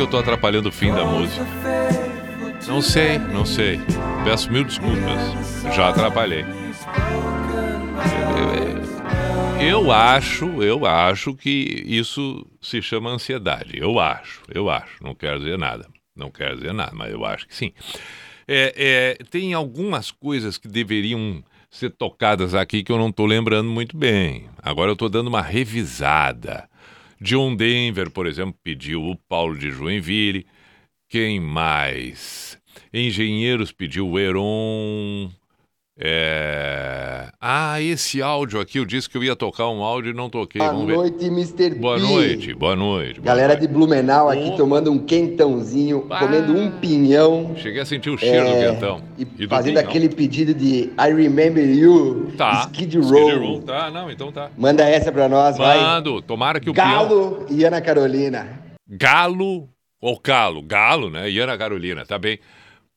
Que 0.00 0.04
eu 0.04 0.08
tô 0.08 0.16
atrapalhando 0.16 0.70
o 0.70 0.72
fim 0.72 0.90
da 0.90 1.04
música. 1.04 1.46
Não 2.66 2.80
sei, 2.80 3.18
não 3.18 3.44
sei. 3.44 3.78
Peço 4.24 4.50
mil 4.50 4.64
desculpas. 4.64 5.20
Já 5.76 5.90
atrapalhei. 5.90 6.42
Eu 9.60 9.92
acho, 9.92 10.62
eu 10.62 10.86
acho 10.86 11.34
que 11.34 11.84
isso 11.86 12.46
se 12.62 12.80
chama 12.80 13.10
ansiedade. 13.10 13.72
Eu 13.74 14.00
acho, 14.00 14.40
eu 14.48 14.70
acho. 14.70 15.04
Não 15.04 15.14
quero 15.14 15.40
dizer 15.40 15.58
nada. 15.58 15.86
Não 16.16 16.30
quero 16.30 16.56
dizer 16.56 16.72
nada, 16.72 16.92
mas 16.94 17.12
eu 17.12 17.22
acho 17.22 17.46
que 17.46 17.54
sim. 17.54 17.70
É, 18.48 19.18
é, 19.20 19.24
tem 19.24 19.52
algumas 19.52 20.10
coisas 20.10 20.56
que 20.56 20.66
deveriam 20.66 21.44
ser 21.70 21.90
tocadas 21.90 22.54
aqui 22.54 22.82
que 22.82 22.90
eu 22.90 22.96
não 22.96 23.10
estou 23.10 23.26
lembrando 23.26 23.68
muito 23.68 23.98
bem. 23.98 24.48
Agora 24.62 24.88
eu 24.88 24.94
estou 24.94 25.10
dando 25.10 25.28
uma 25.28 25.42
revisada. 25.42 26.69
John 27.20 27.54
Denver, 27.54 28.10
por 28.10 28.26
exemplo, 28.26 28.58
pediu 28.62 29.04
o 29.04 29.14
Paulo 29.14 29.58
de 29.58 29.70
Joinville. 29.70 30.46
Quem 31.08 31.38
mais? 31.38 32.58
Engenheiros 32.92 33.72
pediu 33.72 34.08
o 34.08 34.18
Heron. 34.18 35.30
É... 36.02 37.28
Ah, 37.40 37.80
esse 37.80 38.20
áudio 38.22 38.60
aqui, 38.60 38.78
eu 38.78 38.84
disse 38.84 39.08
que 39.08 39.16
eu 39.18 39.24
ia 39.24 39.36
tocar 39.36 39.68
um 39.68 39.82
áudio 39.82 40.10
e 40.12 40.14
não 40.14 40.28
toquei. 40.30 40.58
Boa 40.60 40.72
Vamos 40.72 40.86
ver. 40.86 40.94
noite, 40.96 41.24
Mr. 41.26 41.74
Boa 41.74 41.96
P. 41.96 42.02
noite, 42.02 42.54
boa 42.54 42.76
noite. 42.76 43.20
boa 43.20 43.26
Galera 43.26 43.54
noite. 43.54 43.60
de 43.60 43.68
Blumenau 43.72 44.28
aqui 44.30 44.56
tomando 44.56 44.90
um 44.90 44.98
quentãozinho, 44.98 46.02
comendo 46.02 46.56
um 46.56 46.70
pinhão. 46.70 47.52
Cheguei 47.56 47.80
a 47.82 47.84
sentir 47.84 48.10
o 48.10 48.18
cheiro 48.18 48.46
É, 48.46 48.66
do 48.68 48.72
quentão. 48.74 49.02
E, 49.18 49.24
do 49.24 49.48
fazendo 49.48 49.74
pinhão. 49.76 49.88
aquele 49.88 50.08
pedido 50.08 50.54
de 50.54 50.90
I 50.98 51.12
Remember 51.14 51.64
You, 51.68 52.32
Tá. 52.36 52.62
Skid 52.66 52.98
Row. 52.98 53.62
Tá, 53.62 53.90
não, 53.90 54.10
então 54.10 54.32
tá. 54.32 54.50
Manda 54.56 54.82
essa 54.84 55.12
pra 55.12 55.28
nós, 55.28 55.56
vai. 55.56 55.78
Mando, 55.80 56.20
tomara 56.22 56.58
que 56.60 56.70
o. 56.70 56.72
Galo 56.72 57.46
e 57.50 57.64
Ana 57.64 57.80
Carolina. 57.80 58.60
Galo 58.88 59.68
ou 60.00 60.18
Calo? 60.18 60.62
Galo, 60.62 61.10
né? 61.10 61.30
E 61.30 61.38
Ana 61.38 61.56
Carolina, 61.58 62.04
tá 62.06 62.18
bem. 62.18 62.38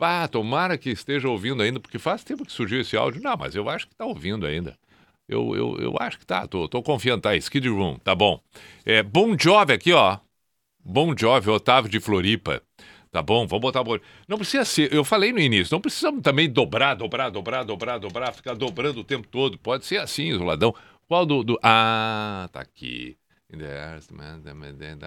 Pá, 0.04 0.28
tomara 0.28 0.78
que 0.78 0.90
esteja 0.90 1.30
ouvindo 1.30 1.64
ainda, 1.64 1.80
porque 1.80 1.98
faz 1.98 2.26
tempo 2.26 2.44
que 2.46 2.52
surgiu 2.52 2.82
esse 2.82 2.98
áudio. 2.98 3.22
Não, 3.24 3.38
mas 3.38 3.56
eu 3.56 3.70
acho 3.70 3.88
que 3.88 3.96
tá 3.96 4.06
ouvindo 4.06 4.46
ainda. 4.46 4.78
Eu, 5.30 5.56
eu, 5.56 5.78
eu 5.80 5.96
acho 5.98 6.20
que 6.20 6.26
tá, 6.26 6.46
tô, 6.46 6.68
tô 6.68 6.84
confiando, 6.84 7.22
tá? 7.22 7.34
Skid 7.38 7.70
Room, 7.70 7.98
tá 8.00 8.14
bom. 8.14 8.42
É, 8.86 9.02
Bom 9.02 9.34
Jove 9.40 9.72
aqui, 9.72 9.94
ó. 9.94 10.18
Bom 10.84 11.16
Jove, 11.18 11.50
Otávio 11.50 11.90
de 11.90 12.02
Floripa. 12.02 12.62
Tá 13.12 13.22
bom? 13.22 13.48
Vamos 13.48 13.62
botar. 13.62 13.82
bo- 13.82 14.02
Não 14.28 14.38
precisa 14.38 14.66
ser. 14.66 14.94
Eu 14.94 15.06
falei 15.06 15.32
no 15.32 15.40
início, 15.40 15.74
não 15.74 15.80
precisamos 15.80 16.22
também 16.22 16.50
dobrar, 16.50 16.96
dobrar, 16.96 17.30
dobrar, 17.30 17.64
dobrar, 17.64 17.98
dobrar, 17.98 18.34
ficar 18.34 18.56
dobrando 18.56 19.00
o 19.00 19.06
tempo 19.06 19.26
todo. 19.30 19.58
Pode 19.58 19.86
ser 19.86 20.00
assim, 20.02 20.32
isoladão. 20.32 20.76
Qual 21.08 21.26
do. 21.26 21.46
do... 21.46 21.58
Ah, 21.64 22.50
tá 22.52 22.60
aqui. 22.60 23.18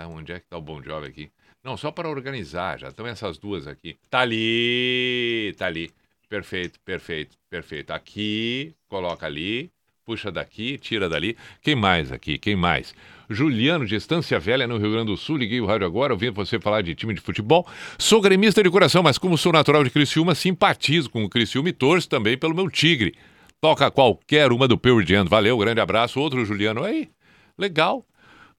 Onde 0.08 0.32
é 0.32 0.40
que 0.40 0.46
tá 0.46 0.56
o 0.56 0.62
Bom 0.62 0.82
Jove 0.82 1.08
aqui? 1.08 1.30
Não, 1.66 1.76
só 1.76 1.90
para 1.90 2.08
organizar, 2.08 2.78
já 2.78 2.90
estão 2.90 3.04
essas 3.08 3.38
duas 3.38 3.66
aqui. 3.66 3.96
Tá 4.08 4.20
ali, 4.20 5.52
tá 5.58 5.66
ali. 5.66 5.90
Perfeito, 6.28 6.78
perfeito, 6.84 7.36
perfeito. 7.50 7.90
Aqui, 7.90 8.72
coloca 8.88 9.26
ali, 9.26 9.68
puxa 10.04 10.30
daqui, 10.30 10.78
tira 10.78 11.08
dali. 11.08 11.36
Quem 11.60 11.74
mais 11.74 12.12
aqui? 12.12 12.38
Quem 12.38 12.54
mais? 12.54 12.94
Juliano, 13.28 13.84
de 13.84 13.96
Estância 13.96 14.38
Velha, 14.38 14.68
no 14.68 14.78
Rio 14.78 14.92
Grande 14.92 15.06
do 15.06 15.16
Sul. 15.16 15.38
Liguei 15.38 15.60
o 15.60 15.66
rádio 15.66 15.88
agora, 15.88 16.12
ouvindo 16.12 16.34
você 16.34 16.60
falar 16.60 16.82
de 16.82 16.94
time 16.94 17.12
de 17.12 17.20
futebol. 17.20 17.66
Sou 17.98 18.20
gremista 18.20 18.62
de 18.62 18.70
coração, 18.70 19.02
mas 19.02 19.18
como 19.18 19.36
sou 19.36 19.52
natural 19.52 19.82
de 19.82 19.90
Criciúma, 19.90 20.36
simpatizo 20.36 21.10
com 21.10 21.24
o 21.24 21.28
Criciúma 21.28 21.68
e 21.68 21.72
torço 21.72 22.08
também 22.08 22.38
pelo 22.38 22.54
meu 22.54 22.70
Tigre. 22.70 23.16
Toca 23.60 23.90
qualquer 23.90 24.52
uma 24.52 24.68
do 24.68 24.80
Jam. 25.04 25.24
Valeu, 25.24 25.58
grande 25.58 25.80
abraço. 25.80 26.20
Outro 26.20 26.44
Juliano 26.44 26.84
aí. 26.84 27.10
Legal. 27.58 28.06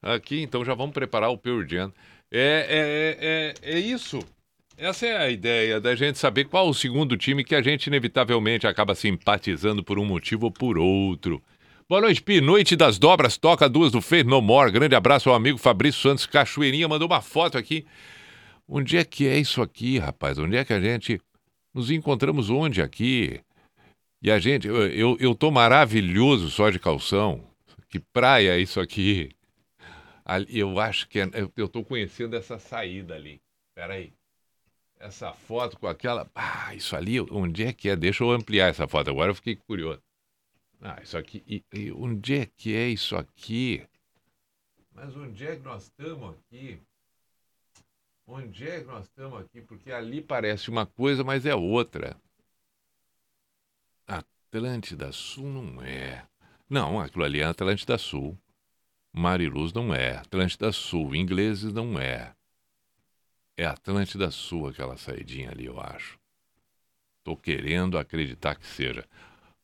Aqui, 0.01 0.41
então 0.41 0.65
já 0.65 0.73
vamos 0.73 0.93
preparar 0.93 1.31
o 1.31 1.39
Jam. 1.65 1.93
É, 2.31 3.55
é, 3.63 3.71
é, 3.71 3.75
é 3.77 3.79
isso. 3.79 4.19
Essa 4.77 5.07
é 5.07 5.17
a 5.17 5.29
ideia 5.29 5.81
da 5.81 5.95
gente 5.95 6.19
saber 6.19 6.45
qual 6.45 6.69
o 6.69 6.73
segundo 6.73 7.17
time 7.17 7.43
que 7.43 7.55
a 7.55 7.61
gente 7.61 7.87
inevitavelmente 7.87 8.67
acaba 8.67 8.93
simpatizando 8.93 9.83
por 9.83 9.97
um 9.97 10.05
motivo 10.05 10.45
ou 10.45 10.51
por 10.51 10.77
outro. 10.77 11.41
Boa 11.89 12.01
noite, 12.01 12.21
Pi. 12.21 12.41
Noite 12.41 12.75
das 12.75 12.99
Dobras, 12.99 13.37
toca 13.37 13.69
duas 13.69 13.91
do 13.91 14.01
Faith 14.01 14.27
No 14.27 14.41
More. 14.41 14.71
Grande 14.71 14.93
abraço 14.93 15.29
ao 15.29 15.35
amigo 15.35 15.57
Fabrício 15.57 16.01
Santos 16.01 16.25
Cachoeirinha, 16.25 16.87
mandou 16.87 17.07
uma 17.07 17.21
foto 17.21 17.57
aqui. 17.57 17.85
Onde 18.67 18.97
é 18.97 19.05
que 19.05 19.25
é 19.25 19.39
isso 19.39 19.61
aqui, 19.61 19.97
rapaz? 19.97 20.37
Onde 20.37 20.57
é 20.57 20.65
que 20.65 20.73
a 20.73 20.81
gente. 20.81 21.19
Nos 21.73 21.89
encontramos 21.89 22.49
onde 22.49 22.81
aqui? 22.81 23.39
E 24.21 24.29
a 24.29 24.37
gente. 24.37 24.67
Eu, 24.67 24.87
eu, 24.87 25.17
eu 25.19 25.33
tô 25.33 25.49
maravilhoso 25.49 26.51
só 26.51 26.69
de 26.69 26.77
calção. 26.77 27.41
Que 27.89 27.99
praia 27.99 28.57
é 28.57 28.59
isso 28.59 28.81
aqui? 28.81 29.29
Eu 30.49 30.77
acho 30.79 31.07
que 31.07 31.19
é, 31.19 31.25
eu, 31.55 31.69
tô 31.69 31.83
conhecendo 31.83 32.35
essa 32.35 32.59
saída 32.59 33.15
ali. 33.15 33.41
Peraí. 33.73 34.13
Essa 34.99 35.31
foto 35.31 35.79
com 35.79 35.87
aquela. 35.87 36.29
Ah, 36.35 36.73
isso 36.75 36.95
ali, 36.95 37.21
onde 37.21 37.63
é 37.63 37.71
que 37.71 37.89
é? 37.89 37.95
Deixa 37.95 38.23
eu 38.23 38.31
ampliar 38.31 38.67
essa 38.67 38.87
foto. 38.87 39.09
Agora 39.09 39.31
eu 39.31 39.35
fiquei 39.35 39.55
curioso. 39.55 40.01
Ah, 40.81 40.99
isso 41.01 41.17
aqui. 41.17 41.43
e- 41.47 41.63
e 41.73 41.91
onde 41.91 42.35
é 42.35 42.45
que 42.45 42.75
é 42.75 42.87
isso 42.89 43.15
aqui? 43.15 43.87
Mas 44.91 45.15
onde 45.15 45.45
é 45.45 45.55
que 45.55 45.61
nós 45.63 45.83
estamos 45.83 46.35
aqui? 46.35 46.79
Onde 48.25 48.67
é 48.67 48.79
que 48.81 48.85
nós 48.85 49.05
estamos 49.05 49.39
aqui? 49.41 49.61
Porque 49.61 49.91
ali 49.91 50.21
parece 50.21 50.69
uma 50.69 50.85
coisa, 50.85 51.23
mas 51.23 51.45
é 51.45 51.55
outra. 51.55 52.19
Atlântida 54.05 55.11
Sul 55.11 55.45
não 55.45 55.81
é. 55.81 56.25
Não, 56.69 56.99
aquilo 56.99 57.23
ali 57.23 57.39
é 57.39 57.45
Atlântida 57.45 57.97
Sul. 57.97 58.37
Mariluz 59.17 59.73
não 59.73 59.93
é. 59.93 60.17
Atlântida 60.17 60.71
Sul. 60.71 61.15
Ingleses 61.15 61.73
não 61.73 61.99
é. 61.99 62.33
É 63.57 63.65
Atlântida 63.65 64.29
Sul 64.29 64.67
aquela 64.67 64.95
saidinha 64.97 65.51
ali, 65.51 65.65
eu 65.65 65.79
acho. 65.79 66.19
Tô 67.23 67.35
querendo 67.35 67.97
acreditar 67.97 68.55
que 68.55 68.65
seja. 68.65 69.03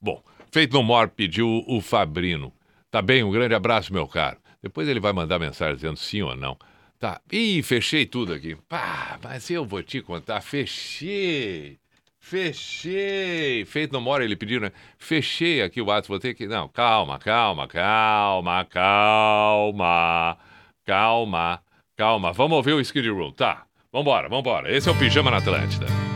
Bom, 0.01 0.21
Feito 0.51 0.73
No 0.73 0.83
More 0.83 1.09
pediu 1.09 1.63
o 1.67 1.79
Fabrino. 1.79 2.53
Tá 2.91 3.01
bem? 3.01 3.23
Um 3.23 3.31
grande 3.31 3.55
abraço, 3.55 3.93
meu 3.93 4.07
caro. 4.07 4.37
Depois 4.61 4.87
ele 4.87 4.99
vai 4.99 5.13
mandar 5.13 5.39
mensagem 5.39 5.75
dizendo 5.75 5.97
sim 5.97 6.21
ou 6.21 6.35
não. 6.35 6.57
Tá. 6.99 7.21
Ih, 7.31 7.61
fechei 7.63 8.05
tudo 8.05 8.33
aqui. 8.33 8.55
Pá, 8.67 9.19
mas 9.23 9.49
eu 9.49 9.65
vou 9.65 9.81
te 9.83 10.01
contar. 10.01 10.41
Fechei. 10.41 11.79
Fechei. 12.25 13.65
Feito 13.65 13.91
no 13.91 13.99
More, 13.99 14.23
ele 14.23 14.37
pediu, 14.37 14.61
né? 14.61 14.71
Fechei 14.97 15.61
aqui 15.61 15.81
o 15.81 15.91
ato. 15.91 16.07
Vou 16.07 16.17
ter 16.17 16.33
que. 16.33 16.47
Não, 16.47 16.69
calma, 16.69 17.19
calma, 17.19 17.67
calma, 17.67 18.65
calma. 18.65 20.37
Calma, 20.85 21.61
calma. 21.97 22.31
Vamos 22.31 22.55
ouvir 22.55 22.73
o 22.73 22.79
Skid 22.79 23.09
Room. 23.09 23.33
Tá. 23.33 23.65
Vambora, 23.91 24.29
vambora. 24.29 24.73
Esse 24.73 24.87
é 24.87 24.91
o 24.93 24.97
Pijama 24.97 25.29
na 25.29 25.37
Atlântida. 25.37 26.12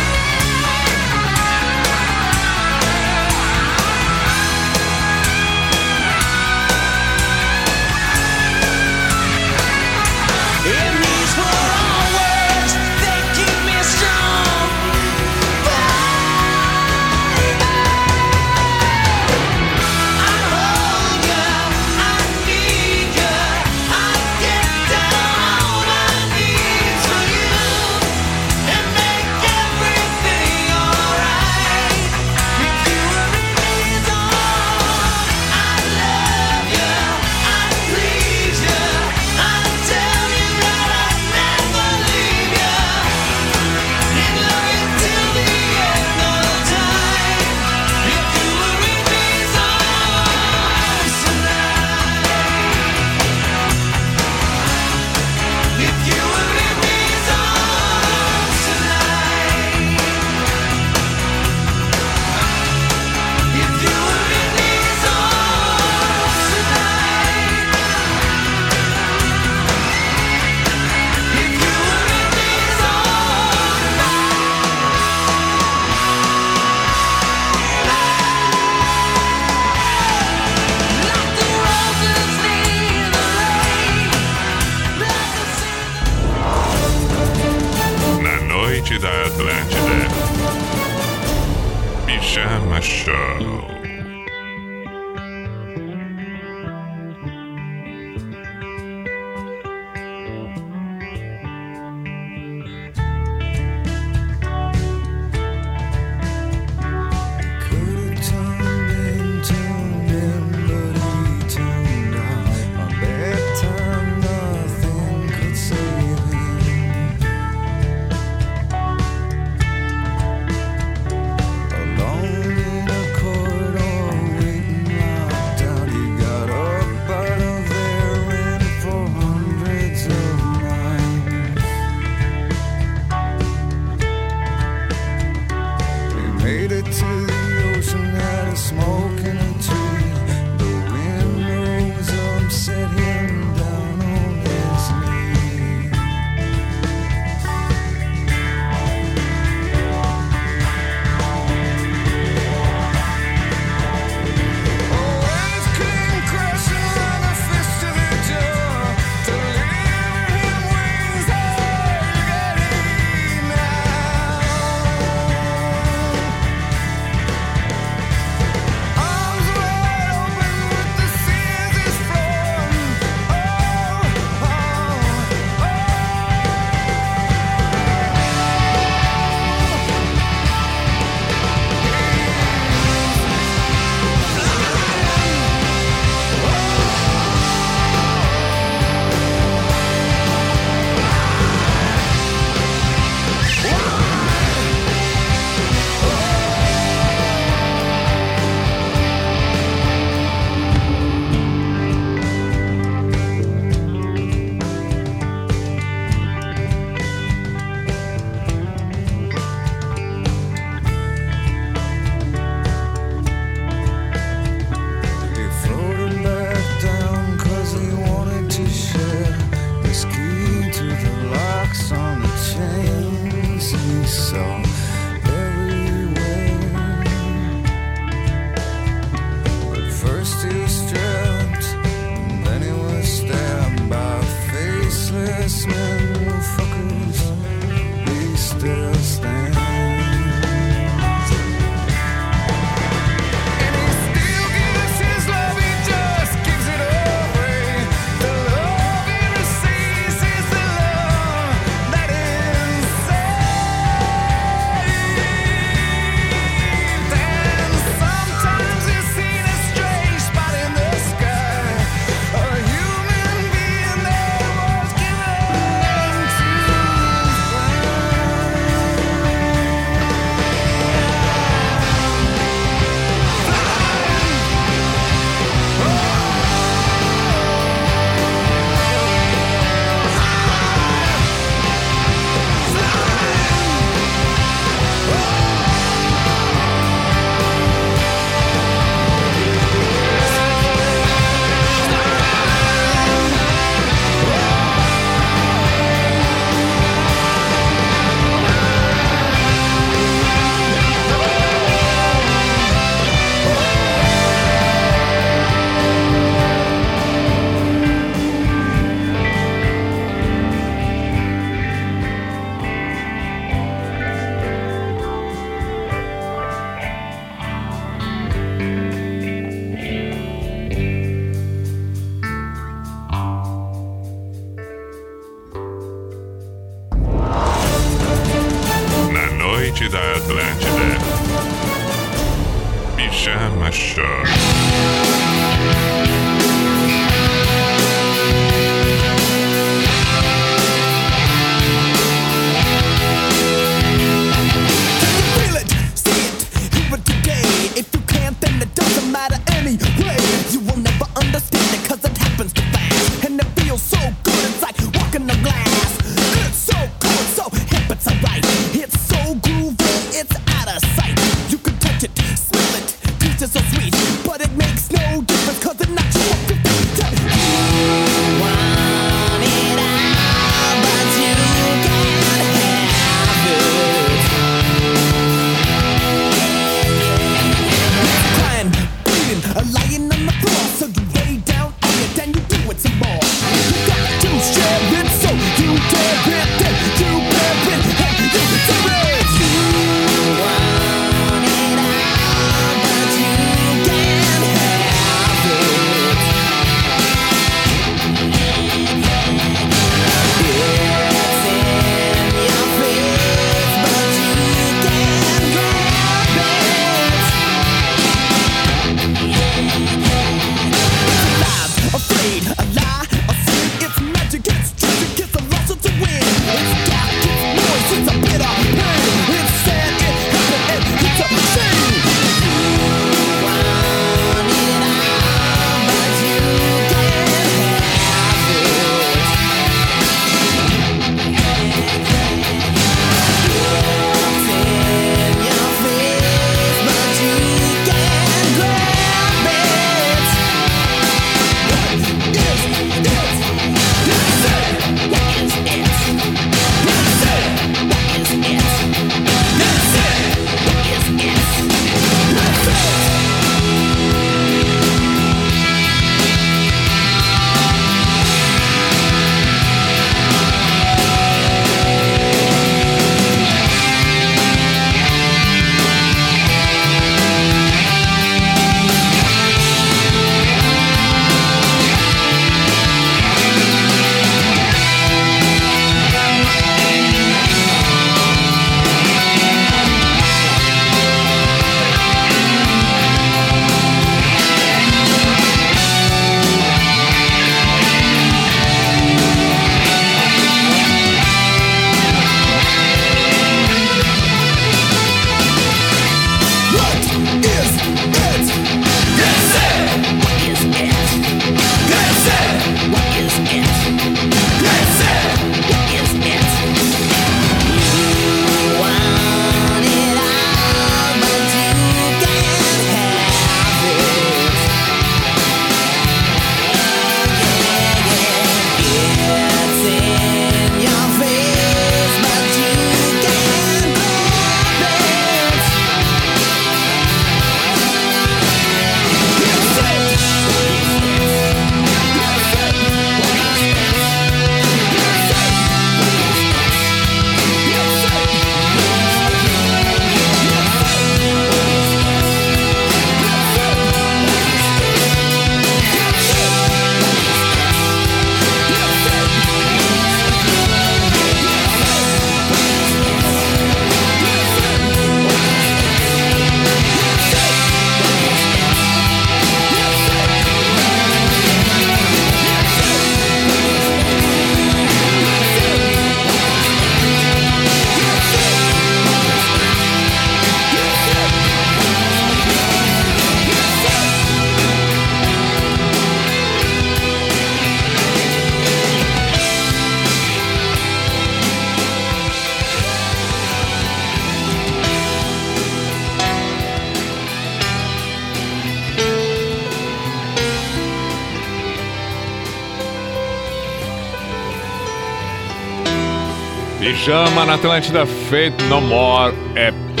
Pijama 597.38 597.46
na 597.46 597.54
Atlântida 597.54 598.04
Faith 598.04 598.54
No 598.68 598.80
More 598.80 599.32
EP. 599.54 600.00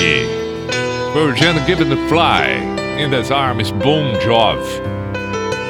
Virgin 1.14 1.54
Given 1.66 1.88
the 1.88 2.08
Fly. 2.08 2.58
In 3.00 3.10
This 3.10 3.30
Arms, 3.30 3.70
Bon 3.70 4.12
Jovi. 4.20 4.82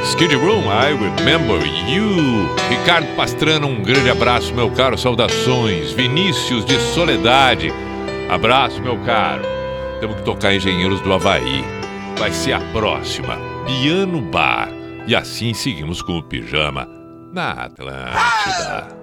Skid 0.05 0.35
Room, 0.35 0.65
I 0.65 0.93
Remember 0.93 1.59
You. 1.87 2.49
Ricardo 2.71 3.07
Pastrana, 3.17 3.67
um 3.67 3.83
grande 3.83 4.09
abraço, 4.09 4.55
meu 4.55 4.71
caro. 4.71 4.97
Saudações. 4.97 5.93
Vinícius 5.93 6.65
de 6.65 6.79
Soledade. 6.95 7.71
Abraço, 8.31 8.81
meu 8.81 8.97
caro. 9.05 9.43
Temos 10.01 10.17
que 10.17 10.23
tocar 10.23 10.55
Engenheiros 10.55 11.03
do 11.03 11.13
Havaí. 11.13 11.65
Vai 12.17 12.33
ser 12.33 12.55
a 12.55 12.61
próxima. 12.73 13.37
Piano 13.67 14.23
Bar. 14.23 14.71
E 15.07 15.15
assim 15.15 15.53
seguimos 15.53 16.01
com 16.01 16.17
o 16.17 16.23
pijama 16.23 16.89
na 17.31 17.51
Atlântida. 17.51 18.89
O 18.95 18.98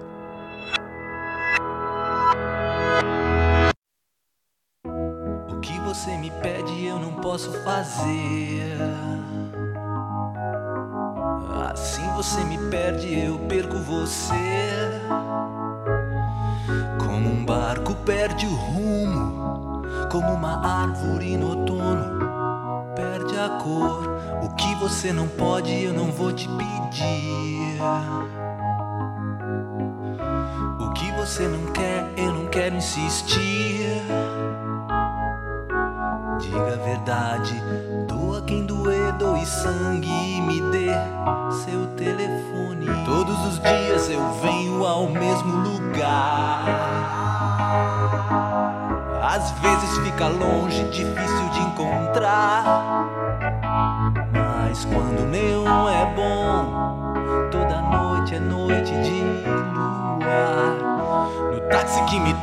não 32.96 33.35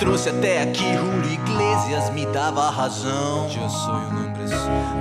trouxe 0.03 0.29
até 0.29 0.61
aqui, 0.61 0.83
Julio 0.97 1.31
Iglesias 1.31 2.09
me 2.09 2.25
dava 2.25 2.69
razão. 2.69 3.47
Eu 3.55 3.69
sou 3.69 3.93
um 3.93 4.07
homem 4.07 4.33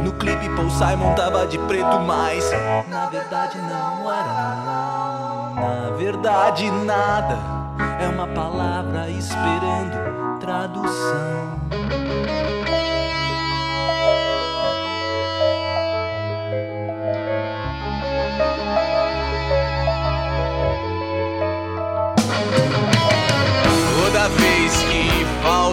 No 0.04 0.12
clipe 0.12 0.48
Paul 0.50 0.70
Simon 0.70 1.12
tava 1.16 1.44
de 1.44 1.58
preto, 1.58 1.98
mas 2.06 2.48
na 2.88 3.06
verdade 3.06 3.58
não 3.58 4.12
era. 4.12 5.54
Na 5.56 5.90
verdade 5.96 6.70
nada 6.70 7.36
é 8.00 8.08
uma 8.08 8.28
palavra 8.28 9.10
esperando 9.10 10.38
tradução. 10.38 11.58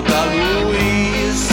Luz, 0.08 1.50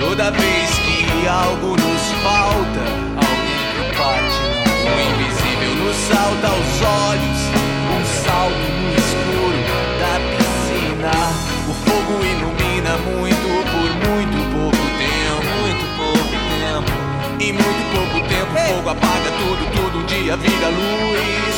toda 0.00 0.30
vez 0.30 0.70
que 0.78 1.28
algo 1.28 1.76
nos 1.76 2.02
falta, 2.22 2.82
alguém 3.16 3.64
que 3.76 3.96
parte 3.96 4.40
não. 4.50 4.92
O 4.92 5.00
invisível 5.00 5.72
nos 5.84 5.96
salta 5.96 6.46
aos 6.48 6.82
olhos, 6.82 7.40
um 7.88 8.02
salto 8.24 8.66
no 8.80 8.90
escuro 8.98 9.60
da 10.00 10.14
piscina. 10.30 11.14
O 11.68 11.72
fogo 11.84 12.14
ilumina 12.24 12.92
muito 12.98 13.46
por 13.70 13.90
muito 14.10 14.38
pouco 14.52 14.84
tempo, 14.98 15.50
muito 15.60 15.84
pouco 15.96 16.34
tempo. 16.50 16.92
E 17.38 17.52
muito 17.52 17.82
pouco 17.94 18.16
tempo, 18.28 18.52
o 18.52 18.56
fogo 18.74 18.88
apaga 18.90 19.30
tudo, 19.38 19.62
tudo 19.72 19.98
um 19.98 20.06
dia 20.06 20.36
vira 20.36 20.68
luz. 20.68 21.56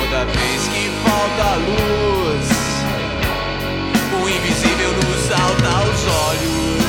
Toda 0.00 0.24
vez 0.24 0.60
que 0.68 0.90
falta 1.04 1.56
luz, 1.56 2.57
invisível 4.28 4.92
nos 4.92 5.20
salta 5.26 5.68
aos 5.68 6.06
olhos. 6.28 6.87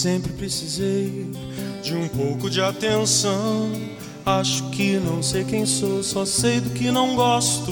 Sempre 0.00 0.32
precisei 0.32 1.30
de 1.82 1.94
um 1.94 2.08
pouco 2.08 2.48
de 2.48 2.62
atenção. 2.62 3.70
Acho 4.24 4.70
que 4.70 4.98
não 4.98 5.22
sei 5.22 5.44
quem 5.44 5.66
sou, 5.66 6.02
só 6.02 6.24
sei 6.24 6.58
do 6.58 6.70
que 6.70 6.90
não 6.90 7.14
gosto. 7.14 7.70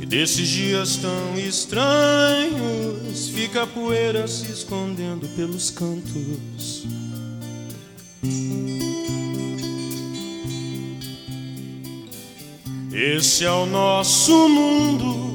E 0.00 0.04
desses 0.04 0.48
dias 0.48 0.96
tão 0.96 1.38
estranhos, 1.38 3.28
fica 3.28 3.62
a 3.62 3.66
poeira 3.68 4.26
se 4.26 4.50
escondendo 4.50 5.28
pelos 5.36 5.70
cantos. 5.70 6.84
Esse 12.92 13.44
é 13.44 13.50
o 13.52 13.64
nosso 13.64 14.48
mundo. 14.48 15.25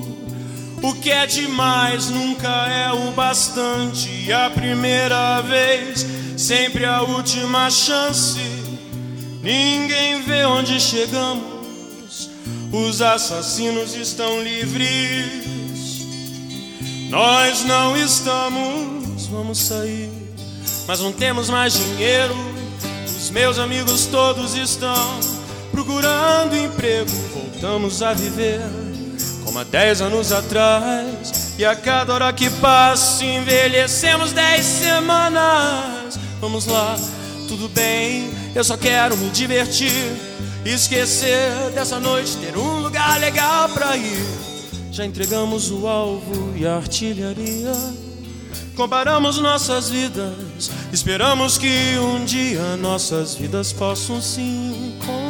O 0.84 0.94
que 0.96 1.12
é 1.12 1.28
demais 1.28 2.10
nunca 2.10 2.48
é 2.48 2.92
o 2.92 3.12
bastante. 3.12 4.32
A 4.34 4.50
primeira 4.50 5.42
vez, 5.42 6.06
sempre 6.36 6.86
a 6.86 7.04
última 7.04 7.70
chance. 7.70 8.40
Ninguém 9.44 10.24
vê 10.24 10.44
onde 10.46 10.80
chegamos. 10.80 12.30
Os 12.72 13.02
assassinos 13.02 13.94
estão 13.94 14.42
livres. 14.42 16.02
Nós 17.10 17.64
não 17.64 17.96
estamos. 17.96 19.28
Vamos 19.28 19.60
sair, 19.60 20.10
mas 20.88 21.00
não 21.00 21.12
temos 21.12 21.50
mais 21.50 21.74
dinheiro. 21.74 22.36
Os 23.06 23.30
meus 23.30 23.60
amigos 23.60 24.08
todos 24.08 24.56
estão 24.56 25.20
procurando 25.72 26.58
emprego. 26.58 27.12
Voltamos 27.34 28.02
a 28.02 28.14
viver 28.14 28.62
há 29.62 29.64
dez 29.64 30.02
anos 30.02 30.32
atrás. 30.32 31.54
E 31.58 31.64
a 31.64 31.76
cada 31.76 32.14
hora 32.14 32.34
que 32.34 32.50
passa, 32.50 33.24
envelhecemos 33.24 34.32
dez 34.34 34.66
semanas. 34.66 36.20
Vamos 36.40 36.66
lá, 36.66 36.98
tudo 37.48 37.70
bem, 37.70 38.32
eu 38.56 38.64
só 38.64 38.76
quero 38.76 39.16
me 39.16 39.30
divertir. 39.30 40.12
Esquecer 40.66 41.72
dessa 41.74 42.00
noite, 42.00 42.38
ter 42.38 42.56
um 42.58 42.82
lugar 42.82 43.20
legal 43.20 43.70
pra 43.70 43.98
ir. 43.98 44.26
Já 44.92 45.06
entregamos 45.06 45.72
o 45.72 45.88
alvo 45.88 46.54
e 46.56 46.66
a 46.66 46.76
artilharia. 46.76 47.72
Comparamos 48.76 49.38
nossas 49.38 49.90
vidas, 49.90 50.72
esperamos 50.92 51.58
que 51.58 51.98
um 52.00 52.24
dia 52.26 52.78
nossas 52.78 53.36
vidas 53.36 53.72
possam 53.74 54.22
se 54.22 54.42
encontrar. 54.42 55.21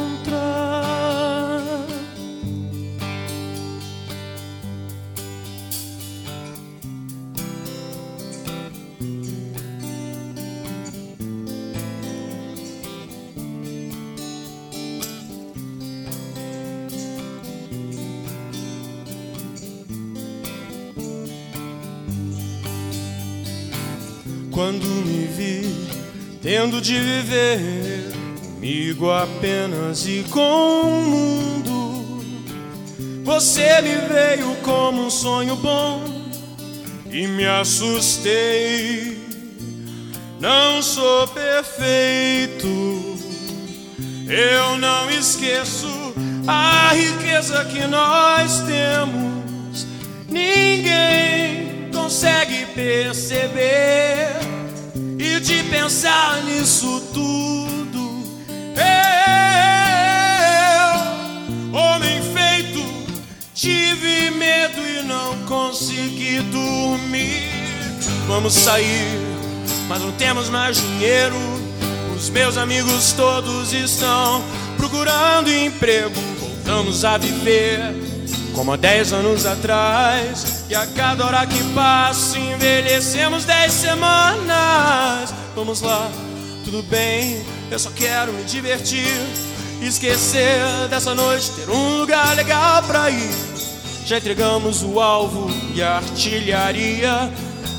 De 26.82 26.98
viver 26.98 28.12
comigo 28.40 29.08
apenas 29.08 30.04
e 30.04 30.24
com 30.28 30.80
o 30.80 31.02
mundo, 31.04 32.24
você 33.22 33.80
me 33.82 33.94
veio 34.12 34.56
como 34.64 35.06
um 35.06 35.10
sonho 35.10 35.54
bom 35.54 36.02
e 37.08 37.28
me 37.28 37.46
assustei. 37.46 39.16
Não 40.40 40.82
sou 40.82 41.28
perfeito, 41.28 42.66
eu 44.28 44.76
não 44.78 45.08
esqueço 45.08 45.86
a 46.48 46.90
riqueza 46.94 47.64
que 47.66 47.86
nós 47.86 48.60
temos. 48.62 49.86
Ninguém 50.28 51.90
consegue 51.92 52.66
perceber 52.74 54.32
e 55.22 55.38
de 55.38 55.62
pensar 55.64 56.42
nisso 56.42 57.00
tudo. 57.14 58.24
Eu, 58.74 60.18
homem 61.78 62.20
feito, 62.34 62.82
tive 63.54 64.30
medo 64.32 64.80
e 64.80 65.02
não 65.04 65.36
consegui 65.46 66.40
dormir. 66.40 67.52
Vamos 68.26 68.52
sair, 68.54 69.06
mas 69.88 70.02
não 70.02 70.10
temos 70.12 70.48
mais 70.48 70.76
dinheiro. 70.76 71.36
Os 72.16 72.28
meus 72.28 72.56
amigos 72.56 73.12
todos 73.12 73.72
estão 73.72 74.44
procurando 74.76 75.52
emprego. 75.52 76.20
Voltamos 76.40 77.04
a 77.04 77.16
viver 77.16 78.11
como 78.54 78.72
há 78.72 78.76
dez 78.76 79.12
anos 79.12 79.46
atrás. 79.46 80.64
E 80.68 80.74
a 80.74 80.86
cada 80.86 81.26
hora 81.26 81.46
que 81.46 81.62
passa, 81.74 82.38
envelhecemos 82.38 83.44
dez 83.44 83.72
semanas. 83.72 85.34
Vamos 85.54 85.80
lá, 85.80 86.10
tudo 86.64 86.82
bem, 86.84 87.42
eu 87.70 87.78
só 87.78 87.90
quero 87.90 88.32
me 88.32 88.44
divertir. 88.44 89.20
Esquecer 89.80 90.60
dessa 90.88 91.12
noite, 91.14 91.50
ter 91.52 91.68
um 91.68 91.98
lugar 91.98 92.36
legal 92.36 92.82
pra 92.84 93.10
ir. 93.10 93.30
Já 94.06 94.18
entregamos 94.18 94.82
o 94.82 95.00
alvo 95.00 95.50
e 95.74 95.82
a 95.82 95.96
artilharia. 95.96 97.32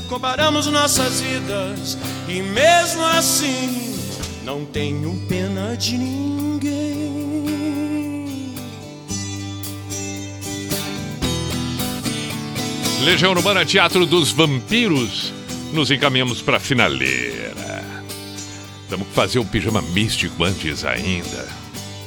Comparamos 0.08 0.66
nossas 0.66 1.20
vidas 1.20 1.96
e 2.28 2.42
mesmo 2.42 3.04
assim 3.04 3.98
não 4.44 4.64
tenho 4.66 5.18
pena 5.28 5.76
de 5.76 5.96
ninguém. 5.96 7.13
Legião 13.04 13.32
Urbana 13.32 13.64
Teatro 13.64 14.06
dos 14.06 14.30
Vampiros. 14.32 15.32
Nos 15.72 15.90
encaminhamos 15.90 16.40
para 16.40 16.56
a 16.58 16.60
finaleira. 16.60 17.52
Temos 18.88 19.06
que 19.08 19.14
fazer 19.14 19.38
o 19.38 19.44
pijama 19.44 19.82
místico 19.82 20.42
antes 20.44 20.84
ainda. 20.84 21.46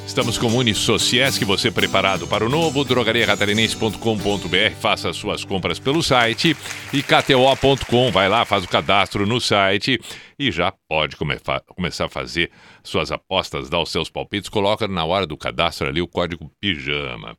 Estamos 0.05 0.37
com 0.37 0.47
Uni 0.47 0.73
Sociesc, 0.73 1.43
você 1.43 1.69
preparado 1.69 2.25
para 2.27 2.45
o 2.45 2.49
novo, 2.49 2.83
drogariacatarinense.com.br, 2.85 4.75
faça 4.79 5.11
suas 5.13 5.43
compras 5.43 5.77
pelo 5.79 6.01
site 6.01 6.55
e 6.93 7.03
kto.com, 7.03 8.09
vai 8.11 8.27
lá, 8.29 8.45
faz 8.45 8.63
o 8.63 8.67
cadastro 8.69 9.27
no 9.27 9.39
site 9.41 9.99
e 10.39 10.49
já 10.49 10.73
pode 10.89 11.17
come- 11.17 11.37
começar 11.75 12.05
a 12.05 12.09
fazer 12.09 12.49
suas 12.83 13.11
apostas, 13.11 13.69
dar 13.69 13.81
os 13.81 13.91
seus 13.91 14.09
palpites, 14.09 14.49
coloca 14.49 14.87
na 14.87 15.03
hora 15.05 15.27
do 15.27 15.37
cadastro 15.37 15.87
ali 15.87 16.01
o 16.01 16.07
código 16.07 16.49
pijama. 16.59 17.37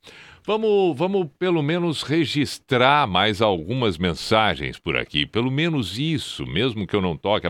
Vamos, 0.49 0.97
vamos 0.97 1.29
pelo 1.39 1.62
menos 1.62 2.03
registrar 2.03 3.07
mais 3.07 3.43
algumas 3.43 3.99
mensagens 3.99 4.79
por 4.79 4.97
aqui, 4.97 5.27
pelo 5.27 5.51
menos 5.51 5.99
isso, 5.99 6.47
mesmo 6.47 6.87
que 6.87 6.97
eu 6.97 7.03
não 7.03 7.19
toque 7.19 7.47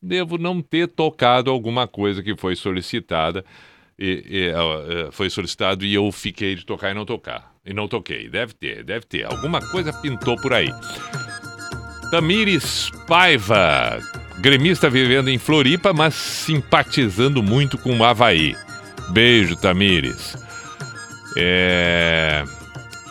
devo 0.00 0.38
não 0.38 0.62
ter 0.62 0.86
tocado 0.86 1.50
alguma 1.50 1.88
coisa 1.88 2.22
que 2.22 2.36
foi 2.36 2.54
solicitada 2.54 3.44
e- 3.98 4.24
e, 4.30 4.44
eh, 4.50 5.08
foi 5.10 5.28
solicitado 5.28 5.84
e 5.84 5.92
eu 5.92 6.12
fiquei 6.12 6.54
de 6.54 6.64
tocar 6.64 6.92
e 6.92 6.94
não 6.94 7.04
tocar. 7.04 7.52
E 7.66 7.74
não 7.74 7.88
toquei. 7.88 8.28
Deve 8.28 8.54
ter, 8.54 8.84
deve 8.84 9.04
ter. 9.04 9.24
Alguma 9.24 9.60
coisa 9.72 9.92
pintou 9.92 10.36
por 10.36 10.52
aí. 10.52 10.68
Tamires 12.12 12.88
Paiva, 13.08 13.98
gremista 14.38 14.88
vivendo 14.88 15.28
em 15.28 15.38
Floripa, 15.38 15.92
mas 15.92 16.14
simpatizando 16.14 17.42
muito 17.42 17.76
com 17.76 17.98
o 17.98 18.04
Havaí. 18.04 18.54
Beijo, 19.10 19.56
Tamires. 19.56 20.36
É... 21.40 22.44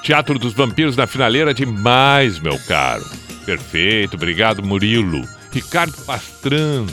Teatro 0.04 0.38
dos 0.38 0.54
Vampiros 0.54 0.98
na 0.98 1.08
finaleira 1.08 1.54
demais, 1.54 2.40
meu 2.40 2.60
caro. 2.68 3.06
Perfeito, 3.46 4.16
obrigado, 4.16 4.62
Murilo. 4.62 5.26
Ricardo 5.52 5.94
Pastrana 6.06 6.92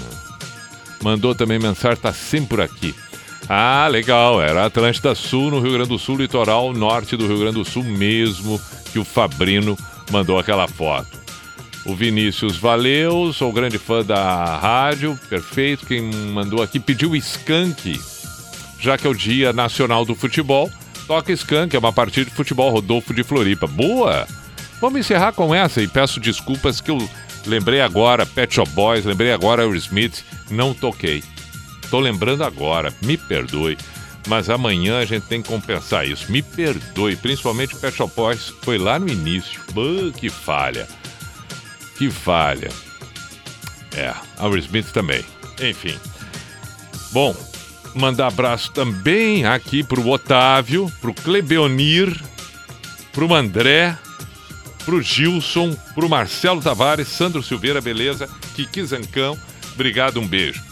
mandou 1.02 1.34
também 1.34 1.58
mensagem, 1.58 2.00
tá 2.00 2.12
sempre 2.12 2.48
por 2.48 2.60
aqui. 2.60 2.94
Ah, 3.48 3.88
legal, 3.90 4.40
era 4.40 4.64
Atlântida 4.64 5.14
Sul, 5.14 5.50
no 5.50 5.60
Rio 5.60 5.72
Grande 5.72 5.90
do 5.90 5.98
Sul, 5.98 6.16
litoral 6.16 6.72
norte 6.72 7.16
do 7.16 7.26
Rio 7.26 7.40
Grande 7.40 7.56
do 7.56 7.64
Sul 7.64 7.82
mesmo, 7.82 8.60
que 8.92 8.98
o 8.98 9.04
Fabrino 9.04 9.76
mandou 10.10 10.38
aquela 10.38 10.66
foto. 10.66 11.24
O 11.84 11.94
Vinícius, 11.94 12.56
valeu, 12.56 13.32
sou 13.34 13.52
grande 13.52 13.76
fã 13.76 14.02
da 14.02 14.56
rádio, 14.56 15.18
perfeito. 15.28 15.84
Quem 15.84 16.00
mandou 16.00 16.62
aqui 16.62 16.80
pediu 16.80 17.14
Skank, 17.14 18.00
já 18.80 18.96
que 18.96 19.06
é 19.06 19.10
o 19.10 19.14
Dia 19.14 19.52
Nacional 19.52 20.06
do 20.06 20.14
Futebol. 20.14 20.70
Toca 21.06 21.32
Skank, 21.32 21.74
é 21.74 21.78
uma 21.78 21.92
partida 21.92 22.30
de 22.30 22.36
futebol 22.36 22.70
Rodolfo 22.70 23.12
de 23.12 23.22
Floripa. 23.22 23.66
Boa! 23.66 24.26
Vamos 24.80 25.00
encerrar 25.00 25.32
com 25.32 25.54
essa 25.54 25.80
e 25.80 25.88
peço 25.88 26.20
desculpas 26.20 26.80
que 26.80 26.90
eu 26.90 27.08
lembrei 27.46 27.80
agora 27.80 28.26
Pet 28.26 28.54
Shop 28.54 28.70
Boys, 28.72 29.04
lembrei 29.04 29.32
agora 29.32 29.62
Aerosmith, 29.62 30.24
não 30.50 30.74
toquei. 30.74 31.22
Tô 31.90 32.00
lembrando 32.00 32.42
agora, 32.42 32.92
me 33.02 33.16
perdoe. 33.16 33.78
Mas 34.26 34.48
amanhã 34.48 35.00
a 35.00 35.04
gente 35.04 35.26
tem 35.26 35.42
que 35.42 35.48
compensar 35.48 36.08
isso. 36.08 36.32
Me 36.32 36.40
perdoe, 36.42 37.14
principalmente 37.16 37.76
Pet 37.76 37.94
Shop 37.94 38.12
Boys, 38.16 38.52
foi 38.62 38.78
lá 38.78 38.98
no 38.98 39.08
início. 39.08 39.60
Bah, 39.72 40.18
que 40.18 40.30
falha. 40.30 40.88
Que 41.96 42.10
falha. 42.10 42.70
É, 43.94 44.12
a 44.38 44.46
Will 44.46 44.58
Smith 44.58 44.90
também. 44.92 45.24
Enfim. 45.60 45.96
Bom, 47.12 47.36
mandar 47.94 48.26
abraço 48.26 48.72
também 48.72 49.46
aqui 49.46 49.82
pro 49.82 50.08
Otávio, 50.08 50.90
pro 51.00 51.14
Clebeonir, 51.14 52.14
pro 53.12 53.32
André, 53.32 53.96
pro 54.84 55.00
Gilson, 55.00 55.74
pro 55.94 56.08
Marcelo 56.08 56.60
Tavares, 56.60 57.08
Sandro 57.08 57.42
Silveira, 57.42 57.80
beleza? 57.80 58.28
Kiki 58.54 58.84
Zancão, 58.84 59.38
obrigado, 59.74 60.20
um 60.20 60.26
beijo. 60.26 60.62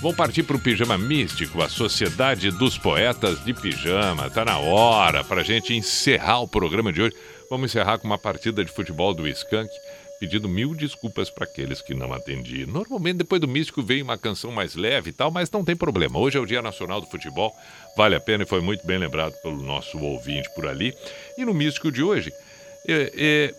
Vamos 0.00 0.16
partir 0.16 0.42
pro 0.42 0.58
Pijama 0.58 0.98
Místico, 0.98 1.62
a 1.62 1.68
Sociedade 1.68 2.50
dos 2.50 2.76
Poetas 2.76 3.42
de 3.42 3.54
Pijama. 3.54 4.28
Tá 4.28 4.44
na 4.44 4.58
hora 4.58 5.24
pra 5.24 5.42
gente 5.42 5.72
encerrar 5.72 6.40
o 6.40 6.48
programa 6.48 6.92
de 6.92 7.00
hoje. 7.00 7.16
Vamos 7.48 7.70
encerrar 7.70 7.98
com 7.98 8.06
uma 8.06 8.18
partida 8.18 8.62
de 8.64 8.70
futebol 8.70 9.14
do 9.14 9.26
Skank, 9.28 9.70
pedindo 10.24 10.48
mil 10.48 10.74
desculpas 10.74 11.28
para 11.28 11.44
aqueles 11.44 11.82
que 11.82 11.94
não 11.94 12.10
atendi. 12.10 12.64
Normalmente 12.64 13.18
depois 13.18 13.40
do 13.40 13.46
Místico 13.46 13.82
vem 13.82 14.00
uma 14.00 14.16
canção 14.16 14.50
mais 14.50 14.74
leve 14.74 15.10
e 15.10 15.12
tal, 15.12 15.30
mas 15.30 15.50
não 15.50 15.62
tem 15.62 15.76
problema. 15.76 16.18
Hoje 16.18 16.38
é 16.38 16.40
o 16.40 16.46
Dia 16.46 16.62
Nacional 16.62 16.98
do 16.98 17.06
Futebol, 17.06 17.52
vale 17.94 18.14
a 18.14 18.20
pena 18.20 18.44
e 18.44 18.46
foi 18.46 18.62
muito 18.62 18.86
bem 18.86 18.96
lembrado 18.96 19.34
pelo 19.42 19.62
nosso 19.62 19.98
ouvinte 19.98 20.48
por 20.54 20.66
ali. 20.66 20.94
E 21.36 21.44
no 21.44 21.52
Místico 21.52 21.92
de 21.92 22.02
hoje, 22.02 22.32
é, 22.88 23.12
é, 23.14 23.54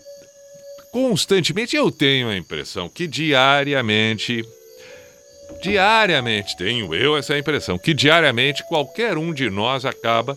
constantemente 0.92 1.76
eu 1.76 1.92
tenho 1.92 2.30
a 2.30 2.36
impressão 2.36 2.90
que 2.90 3.06
diariamente, 3.06 4.44
diariamente, 5.62 6.58
tenho 6.58 6.96
eu 6.96 7.16
essa 7.16 7.38
impressão, 7.38 7.78
que 7.78 7.94
diariamente 7.94 8.68
qualquer 8.68 9.20
um 9.20 9.32
de 9.32 9.52
nós 9.52 9.86
acaba 9.86 10.36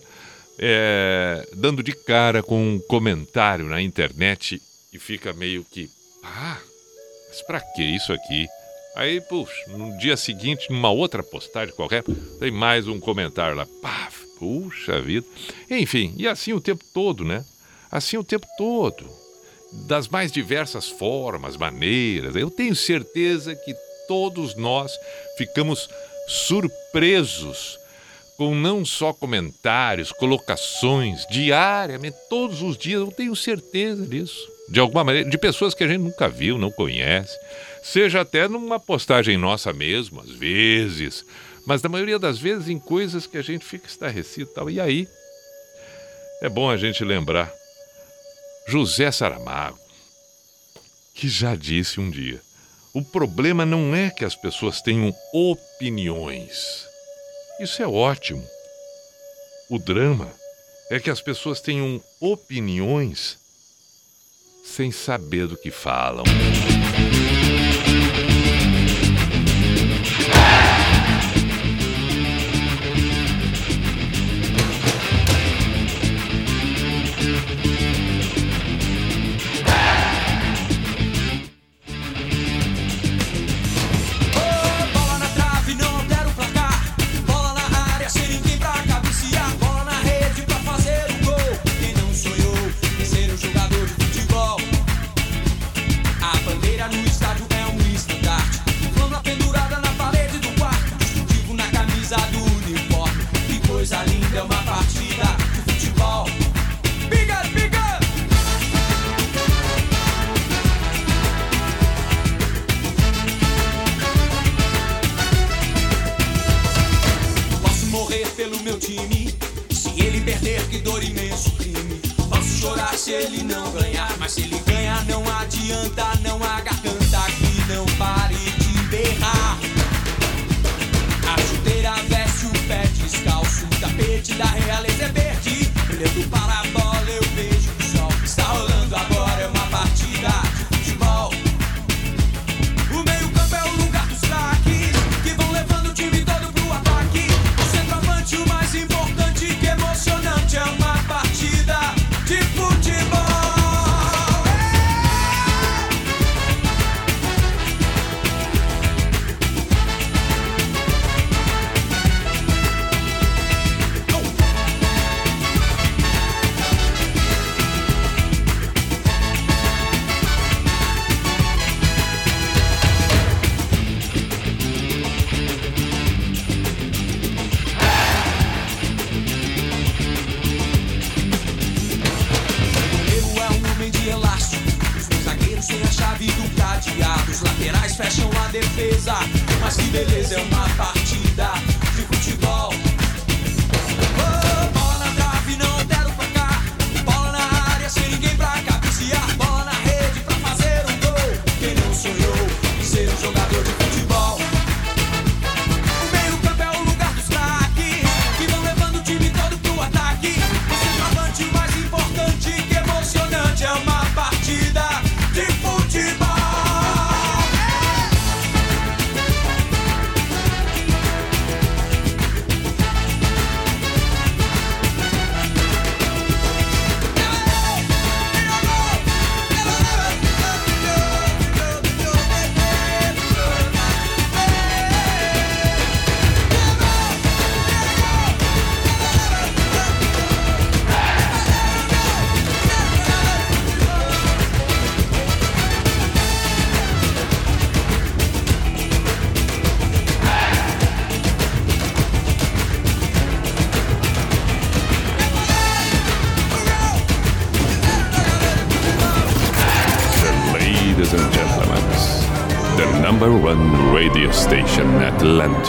é, 0.58 1.48
dando 1.54 1.82
de 1.82 1.92
cara 1.92 2.42
com 2.42 2.74
um 2.74 2.78
comentário 2.80 3.64
na 3.64 3.80
internet 3.80 4.60
e 4.92 4.98
fica 4.98 5.32
meio 5.32 5.64
que, 5.64 5.88
ah, 6.28 6.58
mas 7.28 7.42
pra 7.42 7.60
que 7.60 7.82
isso 7.82 8.12
aqui? 8.12 8.46
Aí, 8.94 9.20
puxa, 9.20 9.52
no 9.68 9.96
dia 9.96 10.16
seguinte, 10.16 10.70
numa 10.70 10.90
outra 10.90 11.22
postagem 11.22 11.74
qualquer, 11.74 12.02
tem 12.40 12.50
mais 12.50 12.88
um 12.88 12.98
comentário 12.98 13.56
lá, 13.56 13.66
pá, 13.80 14.08
puxa 14.38 15.00
vida. 15.00 15.26
Enfim, 15.70 16.14
e 16.16 16.26
assim 16.26 16.52
o 16.52 16.60
tempo 16.60 16.84
todo, 16.92 17.24
né? 17.24 17.44
Assim 17.90 18.16
o 18.16 18.24
tempo 18.24 18.46
todo. 18.56 19.08
Das 19.86 20.08
mais 20.08 20.32
diversas 20.32 20.88
formas, 20.88 21.56
maneiras. 21.56 22.34
Eu 22.34 22.50
tenho 22.50 22.74
certeza 22.74 23.54
que 23.54 23.74
todos 24.08 24.56
nós 24.56 24.92
ficamos 25.36 25.88
surpresos 26.26 27.78
com 28.36 28.54
não 28.54 28.84
só 28.84 29.12
comentários, 29.12 30.12
colocações, 30.12 31.26
diariamente, 31.28 32.16
todos 32.30 32.62
os 32.62 32.78
dias, 32.78 33.00
eu 33.00 33.12
tenho 33.12 33.34
certeza 33.34 34.06
disso. 34.06 34.57
De 34.68 34.80
alguma 34.80 35.02
maneira, 35.02 35.28
de 35.28 35.38
pessoas 35.38 35.74
que 35.74 35.82
a 35.82 35.88
gente 35.88 36.00
nunca 36.00 36.28
viu, 36.28 36.58
não 36.58 36.70
conhece. 36.70 37.38
Seja 37.82 38.20
até 38.20 38.46
numa 38.46 38.78
postagem 38.78 39.38
nossa 39.38 39.72
mesmo, 39.72 40.20
às 40.20 40.30
vezes. 40.30 41.24
Mas 41.66 41.82
na 41.82 41.88
maioria 41.88 42.18
das 42.18 42.38
vezes 42.38 42.68
em 42.68 42.78
coisas 42.78 43.26
que 43.26 43.38
a 43.38 43.42
gente 43.42 43.64
fica 43.64 43.86
estarrecido 43.86 44.50
e 44.50 44.54
tal. 44.54 44.70
E 44.70 44.80
aí, 44.80 45.08
é 46.42 46.48
bom 46.48 46.70
a 46.70 46.76
gente 46.76 47.02
lembrar 47.02 47.52
José 48.66 49.10
Saramago, 49.10 49.78
que 51.14 51.28
já 51.28 51.54
disse 51.56 51.98
um 51.98 52.10
dia: 52.10 52.40
o 52.94 53.02
problema 53.02 53.64
não 53.64 53.94
é 53.94 54.10
que 54.10 54.24
as 54.24 54.34
pessoas 54.34 54.82
tenham 54.82 55.14
opiniões. 55.32 56.86
Isso 57.60 57.82
é 57.82 57.88
ótimo. 57.88 58.46
O 59.70 59.78
drama 59.78 60.30
é 60.90 61.00
que 61.00 61.10
as 61.10 61.20
pessoas 61.20 61.60
tenham 61.60 62.02
opiniões 62.20 63.38
sem 64.68 64.92
saber 64.92 65.46
do 65.46 65.56
que 65.56 65.70
falam. 65.70 66.24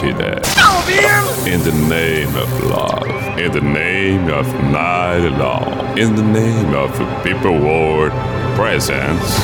Atlantida. 0.00 1.46
In 1.46 1.60
the 1.62 1.72
name 1.88 2.34
of 2.36 2.64
love, 2.64 3.38
in 3.38 3.52
the 3.52 3.60
name 3.60 4.28
of 4.30 4.46
night 4.64 5.28
long, 5.38 5.98
in 5.98 6.14
the 6.16 6.22
name 6.22 6.74
of 6.74 6.90
people 7.22 7.52
world 7.52 8.12
presence. 8.56 9.38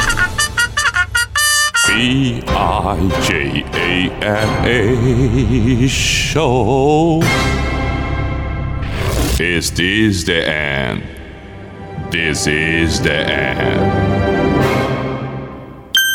B 1.86 2.42
I 2.46 3.08
J 3.26 3.64
A 3.74 4.10
N 4.22 4.66
A 4.66 5.88
show. 5.88 7.20
Is 9.38 9.70
this 9.70 10.24
the 10.24 10.48
end? 10.48 11.02
This 12.10 12.46
is 12.46 13.00
the 13.02 13.12
end. 13.12 14.35